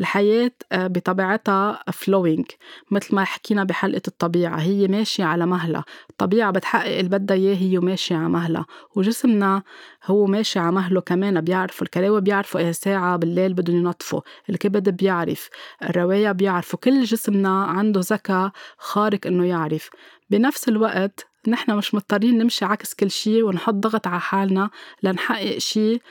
[0.00, 2.46] الحياة آه، بطبيعتها فلوينج
[2.90, 7.78] مثل ما حكينا بحلقة الطبيعة هي ماشية على مهلة الطبيعة بتحقق اللي بدها إياه هي
[7.78, 9.62] ماشية على مهلة وجسمنا
[10.06, 15.48] هو ماشي على مهله كمان بيعرفوا الكلاوي بيعرفوا إيه ساعة بالليل بدهم ينظفوا الكبد بيعرف
[15.82, 19.90] الرواية بيعرفوا كل جسمنا عنده ذكاء خارق إنه يعرف.
[20.30, 24.70] بنفس الوقت نحن مش مضطرين نمشي عكس كل شيء ونحط ضغط على حالنا
[25.02, 26.02] لنحقق شيء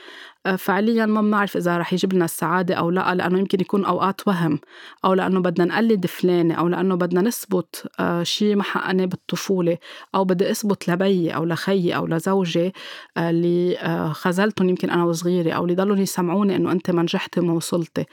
[0.58, 4.58] فعليا ما بنعرف إذا رح يجيب لنا السعادة أو لا لأنه يمكن يكون أوقات وهم
[5.04, 9.78] أو لأنه بدنا نقلد فلانة أو لأنه بدنا نثبت آه، شيء ما حققناه بالطفولة
[10.14, 12.72] أو بدي أثبت لبيي أو لخيي أو لزوجي
[13.16, 13.76] آه، اللي
[14.14, 18.04] خذلتهم يمكن أنا وصغيرة أو اللي ضلوا يسمعوني إنه أنت ما نجحتي وما وصلتي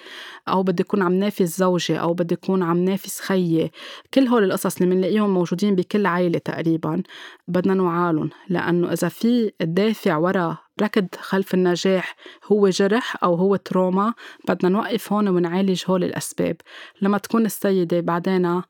[0.47, 3.71] أو بدي أكون عم نافس زوجي أو بدي أكون عم نافس خيي
[4.13, 7.03] كل هول القصص اللي بنلاقيهم موجودين بكل عائلة تقريبا
[7.47, 12.15] بدنا نوعالهم لأنه إذا في دافع ورا ركض خلف النجاح
[12.51, 14.13] هو جرح أو هو تروما
[14.47, 16.55] بدنا نوقف هون ونعالج هول الأسباب.
[17.01, 18.61] لما تكون السيدة بعدين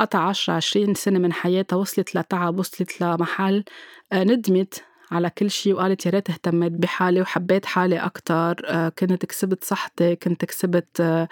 [0.00, 3.64] قطع عشرة عشرين سنة من حياتها وصلت لتعب وصلت لمحل
[4.12, 8.62] آه، ندمت على كل شيء وقالت يا ريت اهتميت بحالي وحبيت حالي أكتر.
[8.66, 11.28] آه، كنت كسبت صحتي كنت كسبت آه،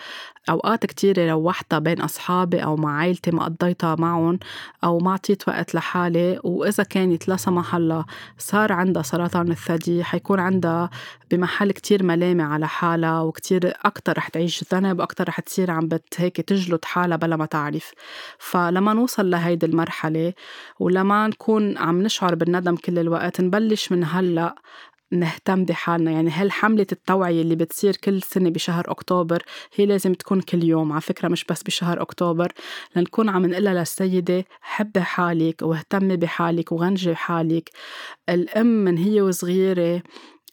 [0.51, 4.39] أوقات كتيرة روحتها بين أصحابي أو مع عائلتي ما قضيتها معهم
[4.85, 6.41] أو ما عطيت وقت لحالي.
[6.45, 8.05] وإذا كانت لا سمح الله
[8.39, 10.91] صار عندها سرطان الثدي حيكون عندها
[11.31, 16.15] بمحل كتير ملامة على حالها وكتير أكتر رح تعيش ذنب وأكتر رح تصير عم بت
[16.17, 17.93] هيك تجلد حالها بلا ما تعرف.
[18.39, 20.33] فلما نوصل لهيدي المرحلة
[20.81, 24.55] ولما نكون عم نشعر بالندم كل الوقت نبلش من هلأ
[25.13, 26.11] نهتم بحالنا.
[26.11, 29.43] يعني هل حملة التوعية اللي بتصير كل سنة بشهر أكتوبر
[29.75, 32.53] هي لازم تكون كل يوم؟ على فكرة مش بس بشهر أكتوبر.
[32.97, 37.71] لنكون عم نقلها للسيدة حبي حالك واهتمي بحالك وغنجي حالك.
[38.29, 40.03] الأم من هي وصغيرة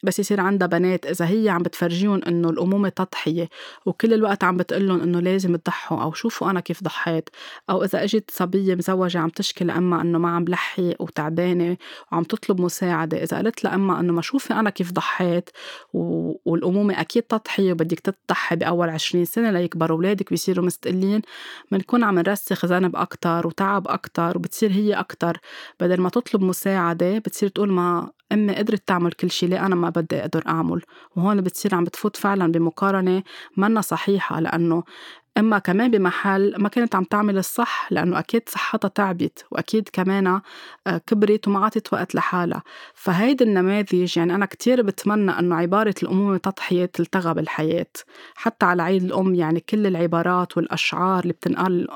[0.03, 1.05] بس يصير عندها بنات.
[1.05, 3.49] إذا هي عم بتفرجيهم إنه الأمومة تضحية
[3.85, 7.29] وكل الوقت عم بتقول إنه لازم تضحوا أو شوفوا أنا كيف ضحيت.
[7.69, 11.77] أو إذا إجت صبية مزوجة عم تشكي لأمها إنه ما عم بلحق وتعبانة
[12.11, 13.23] وعم تطلب مساعدة.
[13.23, 15.49] إذا قالت لأمها إنه ما شوفي أنا كيف ضحيت
[15.93, 16.33] و...
[16.45, 21.21] والأمومة أكيد تضحية وبدك تضحي بأول عشرين سنة ليكبروا أولادك بيصيروا مستقلين
[21.71, 25.37] بنكون عم نرسخ ذنب أكثر وتعب أكثر وبتصير هي أكثر
[25.79, 29.89] بدل ما تطلب مساعدة بتصير تقول ما أمي قدرت تعمل كل شي ليه أنا ما
[29.89, 30.81] بدي أقدر أعمل
[31.15, 33.23] وهون بتصير عم بتفوت فعلا بمقارنة
[33.57, 34.83] منا صحيحة لأنه
[35.37, 40.27] أما كمان بمحل ما كانت عم تعمل الصح لأنه أكيد صحتها تعبت وأكيد كمان
[40.87, 42.63] آه، كبرت وما عطت وقت لحالها.
[42.93, 47.85] فهيدي النماذج يعني أنا كتير بتمنى أنه عبارة الأمومة تضحية تلتغى بالحياة.
[48.35, 51.87] حتى على عيد الأم يعني كل العبارات والأشعار اللي بتنقال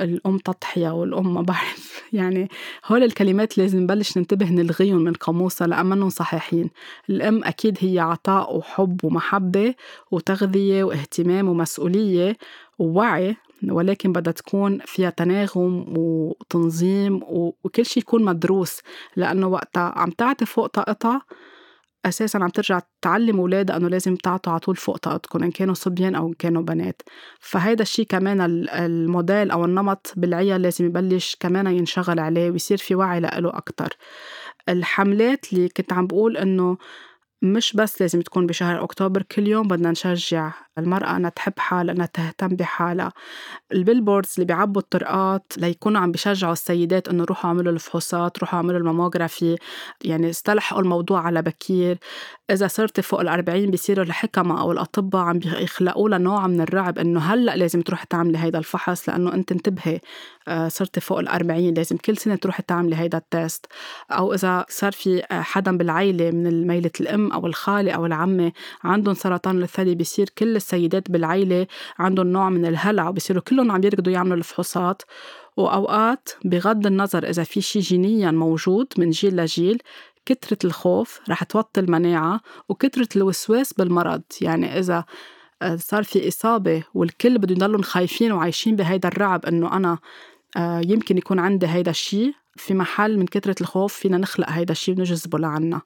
[0.00, 2.02] الأم تضحية والأم ما بعرف.
[2.12, 2.48] يعني
[2.86, 6.70] هول الكلمات لازم نبلش ننتبه نلغيهم من قاموسها لأنهم صحيحين.
[7.10, 9.74] الأم أكيد هي عطاء وحب ومحبة
[10.10, 12.36] وتغذية واهتمام ومسؤولية
[12.78, 18.80] ووعي ولكن بدها تكون فيها تناغم وتنظيم وكل شيء يكون مدروس
[19.16, 21.22] لأنه وقتها عم تعطي فوق طاقتها
[22.08, 26.14] أساسا عم ترجع تعلم اولادها إنه لازم تعطوا على طول فوق طاقتكم إن كانوا صبيان
[26.14, 27.02] أو إن كانوا بنات.
[27.40, 28.40] فهيدا الشيء كمان
[28.72, 33.88] الموديل أو النمط بالعيال لازم يبلش كمان ينشغل عليه ويصير في وعي له أكثر
[34.68, 36.78] الحملات اللي كنت عم بقول إنه
[37.42, 42.06] مش بس لازم تكون بشهر أكتوبر كل يوم بدنا نشجع المرأة أنها تحب حالها أنها
[42.06, 43.12] تهتم بحالها.
[43.72, 48.78] ال billboards اللي بيعبوا الطرقات ليكونوا عم بيشجعوا السيدات أنه روحوا اعملوا الفحوصات روحوا اعملوا
[48.78, 49.56] ال mammography.
[50.04, 51.98] يعني استلحقوا الموضوع على بكير.
[52.50, 57.20] إذا صرتي فوق الأربعين بيصيروا الحكمة أو الأطباء عم يخلقوا لها نوع من الرعب إنه
[57.20, 60.00] هلأ لازم تروحي تعملي هيدا الفحص لأنه أنت انتبهي
[60.48, 63.66] آه، صرتي فوق الأربعين لازم كل سنة تروحي تعملي هيدا التست.
[64.10, 68.52] أو إذا صار في حدا بالعيلة من ميلة الأم أو الخالة أو العمة
[68.84, 71.66] عندهم سرطان الثدي بيصير كل السيدات بالعيلة
[71.98, 75.02] عندهم نوع من الهلع وبيصيروا كلهم عم يركضوا يعملوا الفحوصات.
[75.56, 79.82] وأوقات بغض النظر إذا في شي جينيا موجود من جيل لجيل
[80.26, 84.22] كترة الخوف رح توطي المناعة وكترة الوسواس بالمرض.
[84.40, 85.04] يعني إذا
[85.62, 89.98] آه، صار في إصابة والكل بده يضلوا خايفين وعايشين بهيدا الرعب إنه أنا
[90.56, 95.38] يمكن يكون عندي هيدا الشيء في محل من كترة الخوف فينا نخلق هيدا الشيء ونجذبه
[95.38, 95.80] لعنا.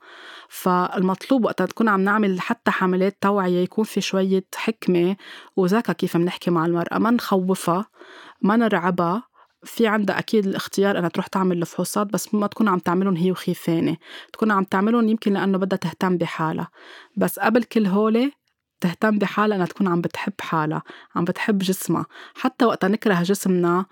[0.49, 5.17] فالمطلوب وقت تكون عم نعمل حتى حملات توعية يكون في شوية حكمة.
[5.57, 7.87] وذكاء كيف بنحكي مع المرأة ما نخوفها
[8.43, 9.23] ما نرعبها.
[9.65, 13.97] في عندها أكيد الاختيار أنها تروح تعمل الفحوصات بس ما تكون عم تعملهم هي وخيفانة
[14.33, 16.69] تكون عم تعملهم يمكن لأنه بدها تهتم بحالها.
[17.17, 18.33] بس قبل كل هولي
[18.81, 20.83] تهتم بحالها إنها تكون عم بتحب حالها
[21.15, 22.07] عم بتحب جسمها.
[22.35, 23.87] حتى وقتها نكره جسمنا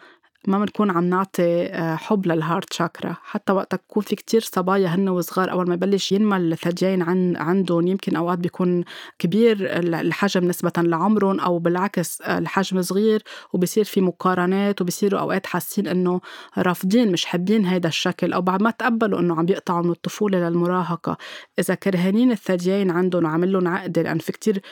[0.47, 3.17] ما بنكون عم نعطي آه، حب للهارت شاكرا.
[3.23, 7.87] حتى وقت يكون في كتير صبايا هن وصغار أول ما يبلش ينمى الثديين عن عندهم
[7.87, 8.85] يمكن أوقات بيكون
[9.19, 13.23] كبير الحجم نسبة لعمرهم أو بالعكس آه، الحجم صغير
[13.53, 16.21] وبصير في مقارنات وبصيروا أوقات حاسين إنه
[16.59, 21.17] رافضين مش حابين هيدا الشكل أو بعد ما تقبلوا إنه عم بيقطعوا من الطفولة للمراهقة.
[21.59, 24.63] إذا كرهانين الثديين عندهم وعامل لهم عقدة لأن في كتير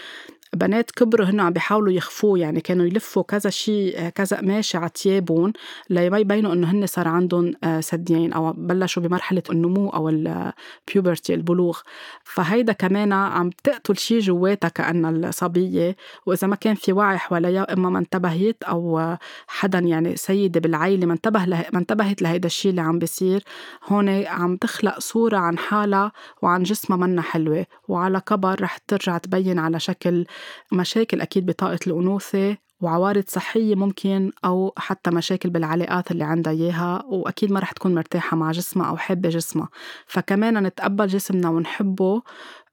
[0.57, 5.53] بنات كبروا هن عم بيحاولوا يخفوه يعني كانوا يلفوا كذا شيء كذا قماشه على ثيابهم
[5.91, 11.79] لما يبينوا إنه هن صار عندهم ثديين أو بلشوا بمرحلة النمو أو البيوبرتي البلوغ.
[12.25, 15.97] فهيدا كمان عم تقتل شيء جواتها كأنها الصبية.
[16.27, 21.13] وإذا ما كان في وعي حواليها إما ما انتبهت أو حدا يعني سيدة بالعائله ما
[21.13, 23.45] انتبه له ما انتبهت لهيدا الشيء اللي عم بيصير
[23.89, 27.67] هون عم تخلق صورة عن حالها وعن جسمها منا حلوة.
[27.89, 30.27] وعلى كبر رح ترجع تبين على شكل
[30.73, 37.53] مشاكل أكيد بطاقة الأنوثة وعوارض صحية ممكن أو حتى مشاكل بالعلاقات اللي عندها إياها وأكيد
[37.53, 39.69] ما رح تكون مرتاحة مع جسمها أو حابة جسمها.
[40.07, 42.23] فكمان نتقبل جسمنا ونحبه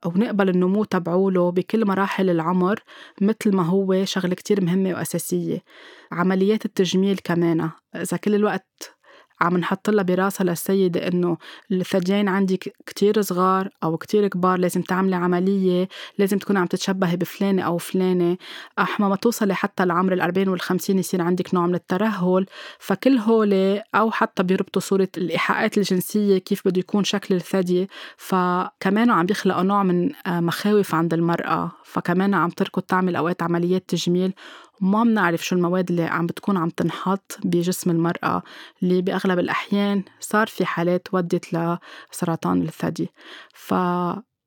[0.06, 2.80] ونقبل النمو تبعوله بكل مراحل العمر
[3.22, 5.64] مثل ما هو شغلة كتير مهمة وأساسية.
[6.12, 8.95] عمليات التجميل كمان إذا كل الوقت
[9.42, 11.38] عم نحط لها براسها للسيدة إنه
[11.72, 17.62] الثديين عندي كتير صغار أو كتير كبار لازم تعملي عملية لازم تكوني عم تتشبهي بفلانة
[17.62, 18.38] أو فلانة.
[18.80, 22.46] أحما ما توصلي حتى لعمر الأربعين والخمسين يصير عندك نوع من الترهل.
[22.80, 29.26] فكل هول أو حتى بيربطوا صورة الإيحاءات الجنسية كيف بده يكون شكل الثدي فكمان عم
[29.26, 31.72] بيخلقوا نوع من آه، مخاوف عند المرأة.
[31.84, 34.34] فكمان عم تركض تعمل أوقات عمليات تجميل.
[34.82, 38.44] وما بنعرف شو المواد اللي عم بتكون عم تنحط بجسم المرأة
[38.84, 43.10] اللي بأغلب الأحيان صار في حالات ودت لسرطان الثدي.
[43.54, 43.74] ف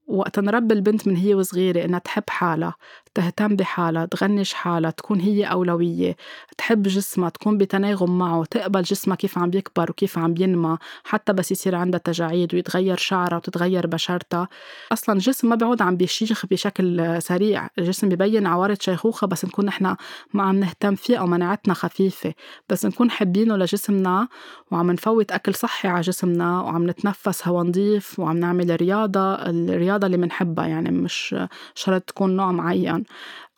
[0.09, 2.75] وقت نربي البنت من هي وصغيرة إنها تحب حالها
[3.19, 6.17] تهتم بحالها تغنش حالها تكون هي أولوية
[6.59, 11.53] تحب جسمها تكون بتناغم معه تقبل جسمها كيف عم بيكبر وكيف عم بينمى حتى بس
[11.53, 14.49] يصير عندها تجاعيد ويتغير شعرها وتتغير بشرتها.
[14.93, 19.97] أصلا الجسم ما بيعود عم بيشيخ بشكل سريع الجسم ببين عوارض شيخوخة بس نكون نحن
[20.35, 22.35] ما عم نهتم فيه أو مناعتنا خفيفة.
[22.69, 24.29] بس نكون حابينه لجسمنا
[24.71, 30.17] وعم نفوت أكل صحي على جسمنا وعم نتنفس هوا نظيف وعم نعمل رياضة الرياضة اللي
[30.17, 31.37] بنحبها يعني مش
[31.75, 33.08] شرط تكون نوع معين.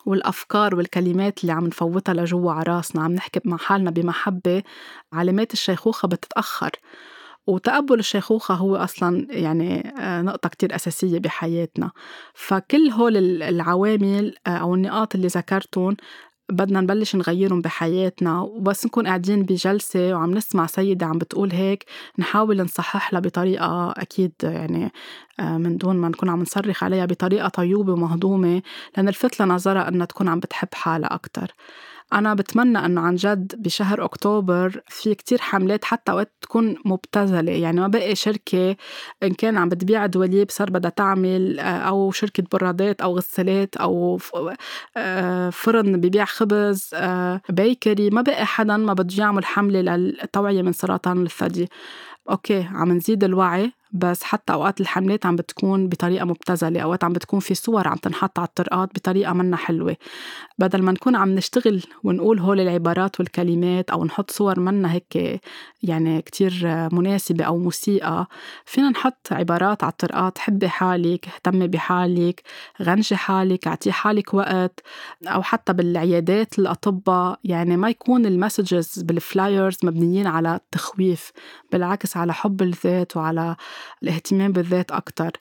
[0.05, 4.63] والأفكار والكلمات اللي عم نفوتها لجوا على راسنا عم نحكي مع حالنا بمحبة
[5.13, 6.71] علامات الشيخوخة بتتأخر.
[7.47, 11.91] وتقبل الشيخوخة هو أصلا يعني آه، نقطة كتير أساسية بحياتنا.
[12.33, 15.97] فكل هول العوامل آه، أو النقاط اللي ذكرتهم
[16.51, 21.85] بدنا نبلش نغيرهم بحياتنا وبس نكون قاعدين بجلسة وعم نسمع سيدة عم بتقول هيك
[22.19, 24.91] نحاول نصحح لها بطريقة أكيد يعني
[25.39, 28.61] آه، من دون ما نكون عم نصرخ عليها بطريقة طيوبة ومهضومة
[28.97, 31.53] لنلفت لنظرها أنها تكون عم بتحب حالها أكتر.
[32.13, 37.51] أنا بتمنى أنه عن جد بشهر أكتوبر في كتير حملات حتى وقت تكون مبتذلة.
[37.51, 38.75] يعني ما بقي شركة
[39.23, 44.19] إن كان عم بتبيع دوليب صار بدها تعمل آه، أو شركة برادات أو غسالات أو
[44.97, 50.71] آه، فرن ببيع خبز آه، bakery ما بقي حدا ما بده يعمل حملة للتوعية من
[50.73, 51.69] سرطان الثدي.
[52.31, 53.71] okay عم نزيد الوعي.
[53.93, 58.39] بس حتى أوقات الحملات عم بتكون بطريقة مبتذلة أوقات عم بتكون في صور عم تنحط
[58.39, 59.97] على الطرقات بطريقة منا حلوة.
[60.59, 65.41] بدل ما نكون عم نشتغل ونقول هول العبارات والكلمات أو نحط صور منا هيك
[65.83, 66.53] يعني كتير
[66.91, 68.27] مناسبة أو مسيئه
[68.65, 72.43] فينا نحط عبارات على الطرقات حبي حالك اهتمي بحالك
[72.81, 74.79] غنجي حالك اعطي حالك وقت
[75.27, 81.31] أو حتى بالعيادات الأطباء يعني ما يكون ال messages بال flyers مبنيين على التخويف
[81.71, 83.55] بالعكس على حب الذات وعلى
[84.03, 85.31] الاهتمام بالذات أكتر.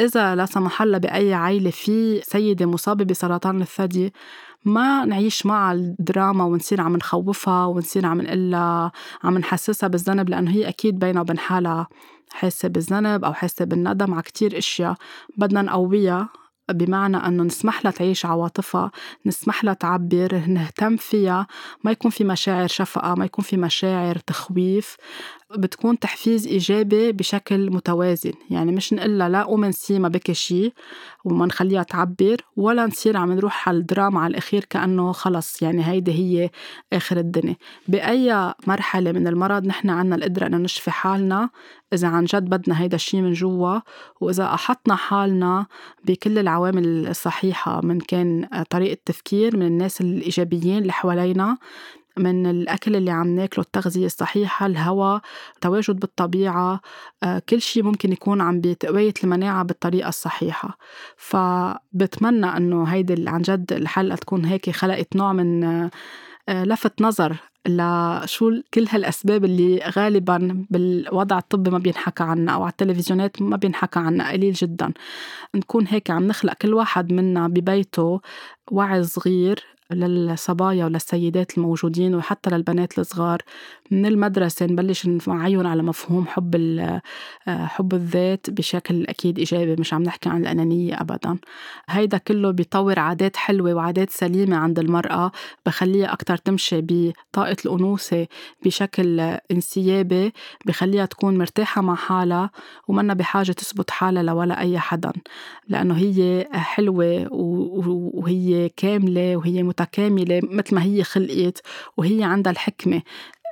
[0.00, 4.12] إذا لا سمح الله بأي عائلة في سيدة مصابة بسرطان الثدي
[4.64, 8.92] ما نعيش مع الدراما ونصير عم نخوفها ونصير عم نقلها
[9.24, 11.88] عم نحسسها بالذنب لأنه هي أكيد بينها وبين حالها
[12.32, 14.96] حاسة بالذنب أو حاسة بالندم على كتير أشياء.
[15.36, 16.28] بدنا نقويها
[16.70, 18.90] بمعنى أنه نسمح لها تعيش عواطفها
[19.26, 21.46] نسمح لها تعبر نهتم فيها.
[21.84, 24.96] ما يكون في مشاعر شفقة ما يكون في مشاعر تخويف.
[25.56, 28.32] بتكون تحفيز إيجابي بشكل متوازن.
[28.50, 30.72] يعني مش نقلها لا قوم نسي ما بكي شي
[31.24, 35.62] وما نخليها تعبر ولا نصير عم نروح على الدراما على الأخير كأنه خلص.
[35.62, 36.50] يعني هيدي هي
[36.92, 37.56] آخر الدنيا.
[37.88, 41.50] بأي مرحلة من المرض نحن عنا القدرة أنه نشفي حالنا
[41.92, 43.80] إذا عن جد بدنا هيدا الشي من جوا
[44.20, 45.66] وإذا أحطنا حالنا
[46.04, 51.58] بكل العوامل الصحيحة من كان طريقة تفكير من الناس الإيجابيين اللي حوالينا
[52.18, 55.20] من الأكل اللي عم ناكله التغذية الصحيحة الهواء
[55.60, 56.80] تواجد بالطبيعة
[57.22, 60.78] آه، كل شيء ممكن يكون عم بتقوية المناعة بالطريقة الصحيحة.
[61.16, 65.64] فبتمنى أنه هيدي عن جد الحلقة تكون هيك خلقت نوع من
[66.48, 67.36] آه، لفت نظر
[67.68, 73.98] لشو كل هالأسباب اللي غالبا بالوضع الطبي ما بينحكى عنها أو على التلفزيونات ما بينحكى
[73.98, 74.92] عنها قليل جدا.
[75.54, 78.20] نكون هيك عم نخلق كل واحد منا ببيته
[78.70, 83.42] وعي صغير للصبايا وللسيدات الموجودين وحتى للبنات الصغار.
[83.90, 86.54] من المدرسة نبلش نوعيهم على مفهوم حب
[87.46, 91.38] آه، حب الذات بشكل أكيد إيجابي مش عم نحكي عن الأنانية أبدا.
[91.88, 95.32] هيدا كله بيطور عادات حلوة وعادات سليمة عند المرأة
[95.66, 98.26] بخليها أكتر تمشي بطاقة الأنوثة
[98.64, 99.20] بشكل
[99.50, 100.32] انسيابي
[100.66, 102.50] بخليها تكون مرتاحة مع حالها
[102.88, 105.12] ومنا بحاجة تثبت حالها لولا أي حدا.
[105.68, 107.26] لأنه هي حلوة
[108.14, 109.81] وهي كاملة وهي متكاملة
[110.42, 111.62] مثل ما هي خلقت
[111.96, 113.02] وهي عندها الحكمة.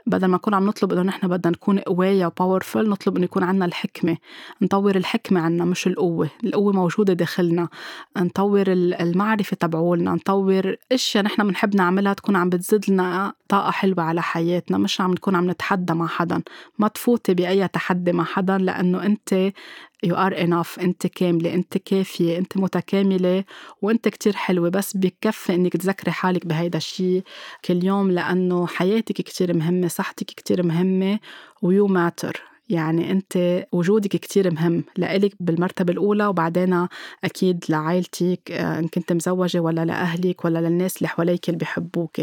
[0.07, 3.65] بدل ما نكون عم نطلب إنه نحن بدنا نكون قوايا وباورفل نطلب إنه يكون عنا
[3.65, 4.17] الحكمة.
[4.63, 6.31] نطور الحكمة عنا مش القوة.
[6.45, 7.69] القوة موجودة داخلنا.
[8.19, 10.15] نطور المعرفة تبعولنا.
[10.15, 14.79] نطور أشياء نحن بنحب نعملها تكون عم بتزيد لنا طاقة حلوة على حياتنا.
[14.79, 16.43] مش عم نكون عم نتحدى مع حدا.
[16.79, 19.53] ما تفوتي بأي تحدي مع حدا لأنه أنت
[20.07, 20.79] you are enough.
[20.79, 23.45] أنت كاملة أنت كافية أنت متكاملة
[23.83, 24.69] وأنت كتير حلوة.
[24.69, 27.23] بس بكفي إنك تذكري حالك بهيدا الشيء
[27.65, 31.19] كل يوم لأنه حياتك كتير مهمة صحتك كتير مهمة
[31.63, 34.85] و you matter يعني أنت وجودك كتير مهم.
[34.97, 36.87] لإلك بالمرتبة الأولى وبعدين
[37.25, 42.17] أكيد لعائلتك آه، إن كنت مزوجة ولا لأهلك ولا للناس اللي حواليك اللي بيحبوك.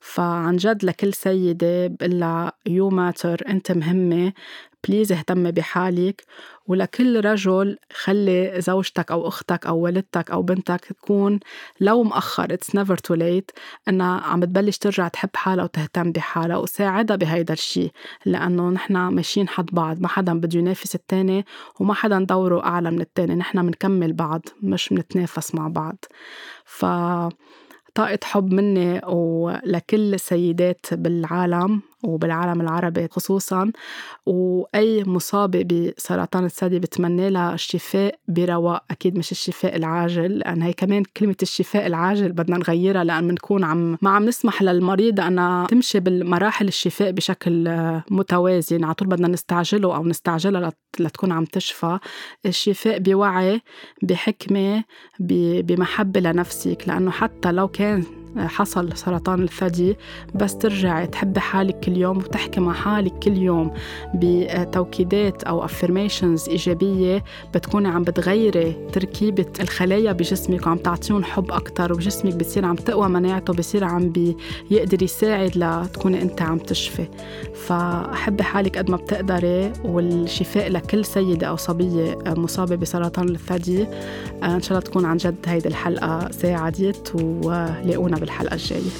[0.00, 4.32] فعن جد لكل سيدة بقلها you matter أنت مهمة.
[4.88, 6.24] please اهتمي بحالك
[6.66, 11.40] ولكل رجل خلي زوجتك أو أختك أو والدتك أو بنتك تكون
[11.80, 13.50] لو مأخر it's never too late
[13.88, 17.90] إنها عم تبلش ترجع تحب حالها وتهتم بحالها وساعدها بهيدا الشيء
[18.26, 21.44] لأنه نحن ماشيين حد بعض ما حدا بده ينافس التاني
[21.80, 26.04] وما حدا دوره أعلى من التاني نحن بنكمل بعض مش بنتنافس مع بعض.
[26.64, 26.84] ف
[27.94, 33.72] طاقة حب مني ولكل السيدات بالعالم وبالعالم العربي خصوصا
[34.26, 41.02] وأي مصابة بسرطان الثدي بتمنى لها الشفاء برواق أكيد مش الشفاء العاجل لأن هي كمان
[41.16, 46.68] كلمة الشفاء العاجل بدنا نغيرها لأن بنكون عم ما عم نسمح للمريضة أنها تمشي بالمراحل
[46.68, 47.68] الشفاء بشكل
[48.10, 51.98] متوازن على طول بدنا نستعجله أو نستعجلها لتكون عم تشفى
[52.46, 53.60] الشفاء بوعي
[54.02, 54.84] بحكمة
[55.20, 56.84] بمحبة لنفسك.
[56.86, 58.04] لأنه حتى لو كان
[58.38, 59.96] حصل سرطان الثدي
[60.34, 63.74] بس ترجعي تحبي حالك كل يوم وتحكي مع حالك كل يوم
[64.14, 67.24] بتوكيدات أو affirmations إيجابية.
[67.54, 73.52] بتكوني عم بتغيري تركيبة الخلايا بجسمك وعم تعطيهم حب أكتر وجسمك بصير عم تقوى مناعته
[73.52, 77.06] بصير عم بيقدر يساعد لتكوني أنت عم تشفي.
[77.54, 83.86] فحبي حالك قد ما بتقدري والشفاء لكل سيدة أو صبية مصابة بسرطان الثدي
[84.42, 87.12] إن شاء الله تكون عن جد هيدي الحلقة ساعدت
[87.44, 88.90] ولاقونا بالحلقة الجاية.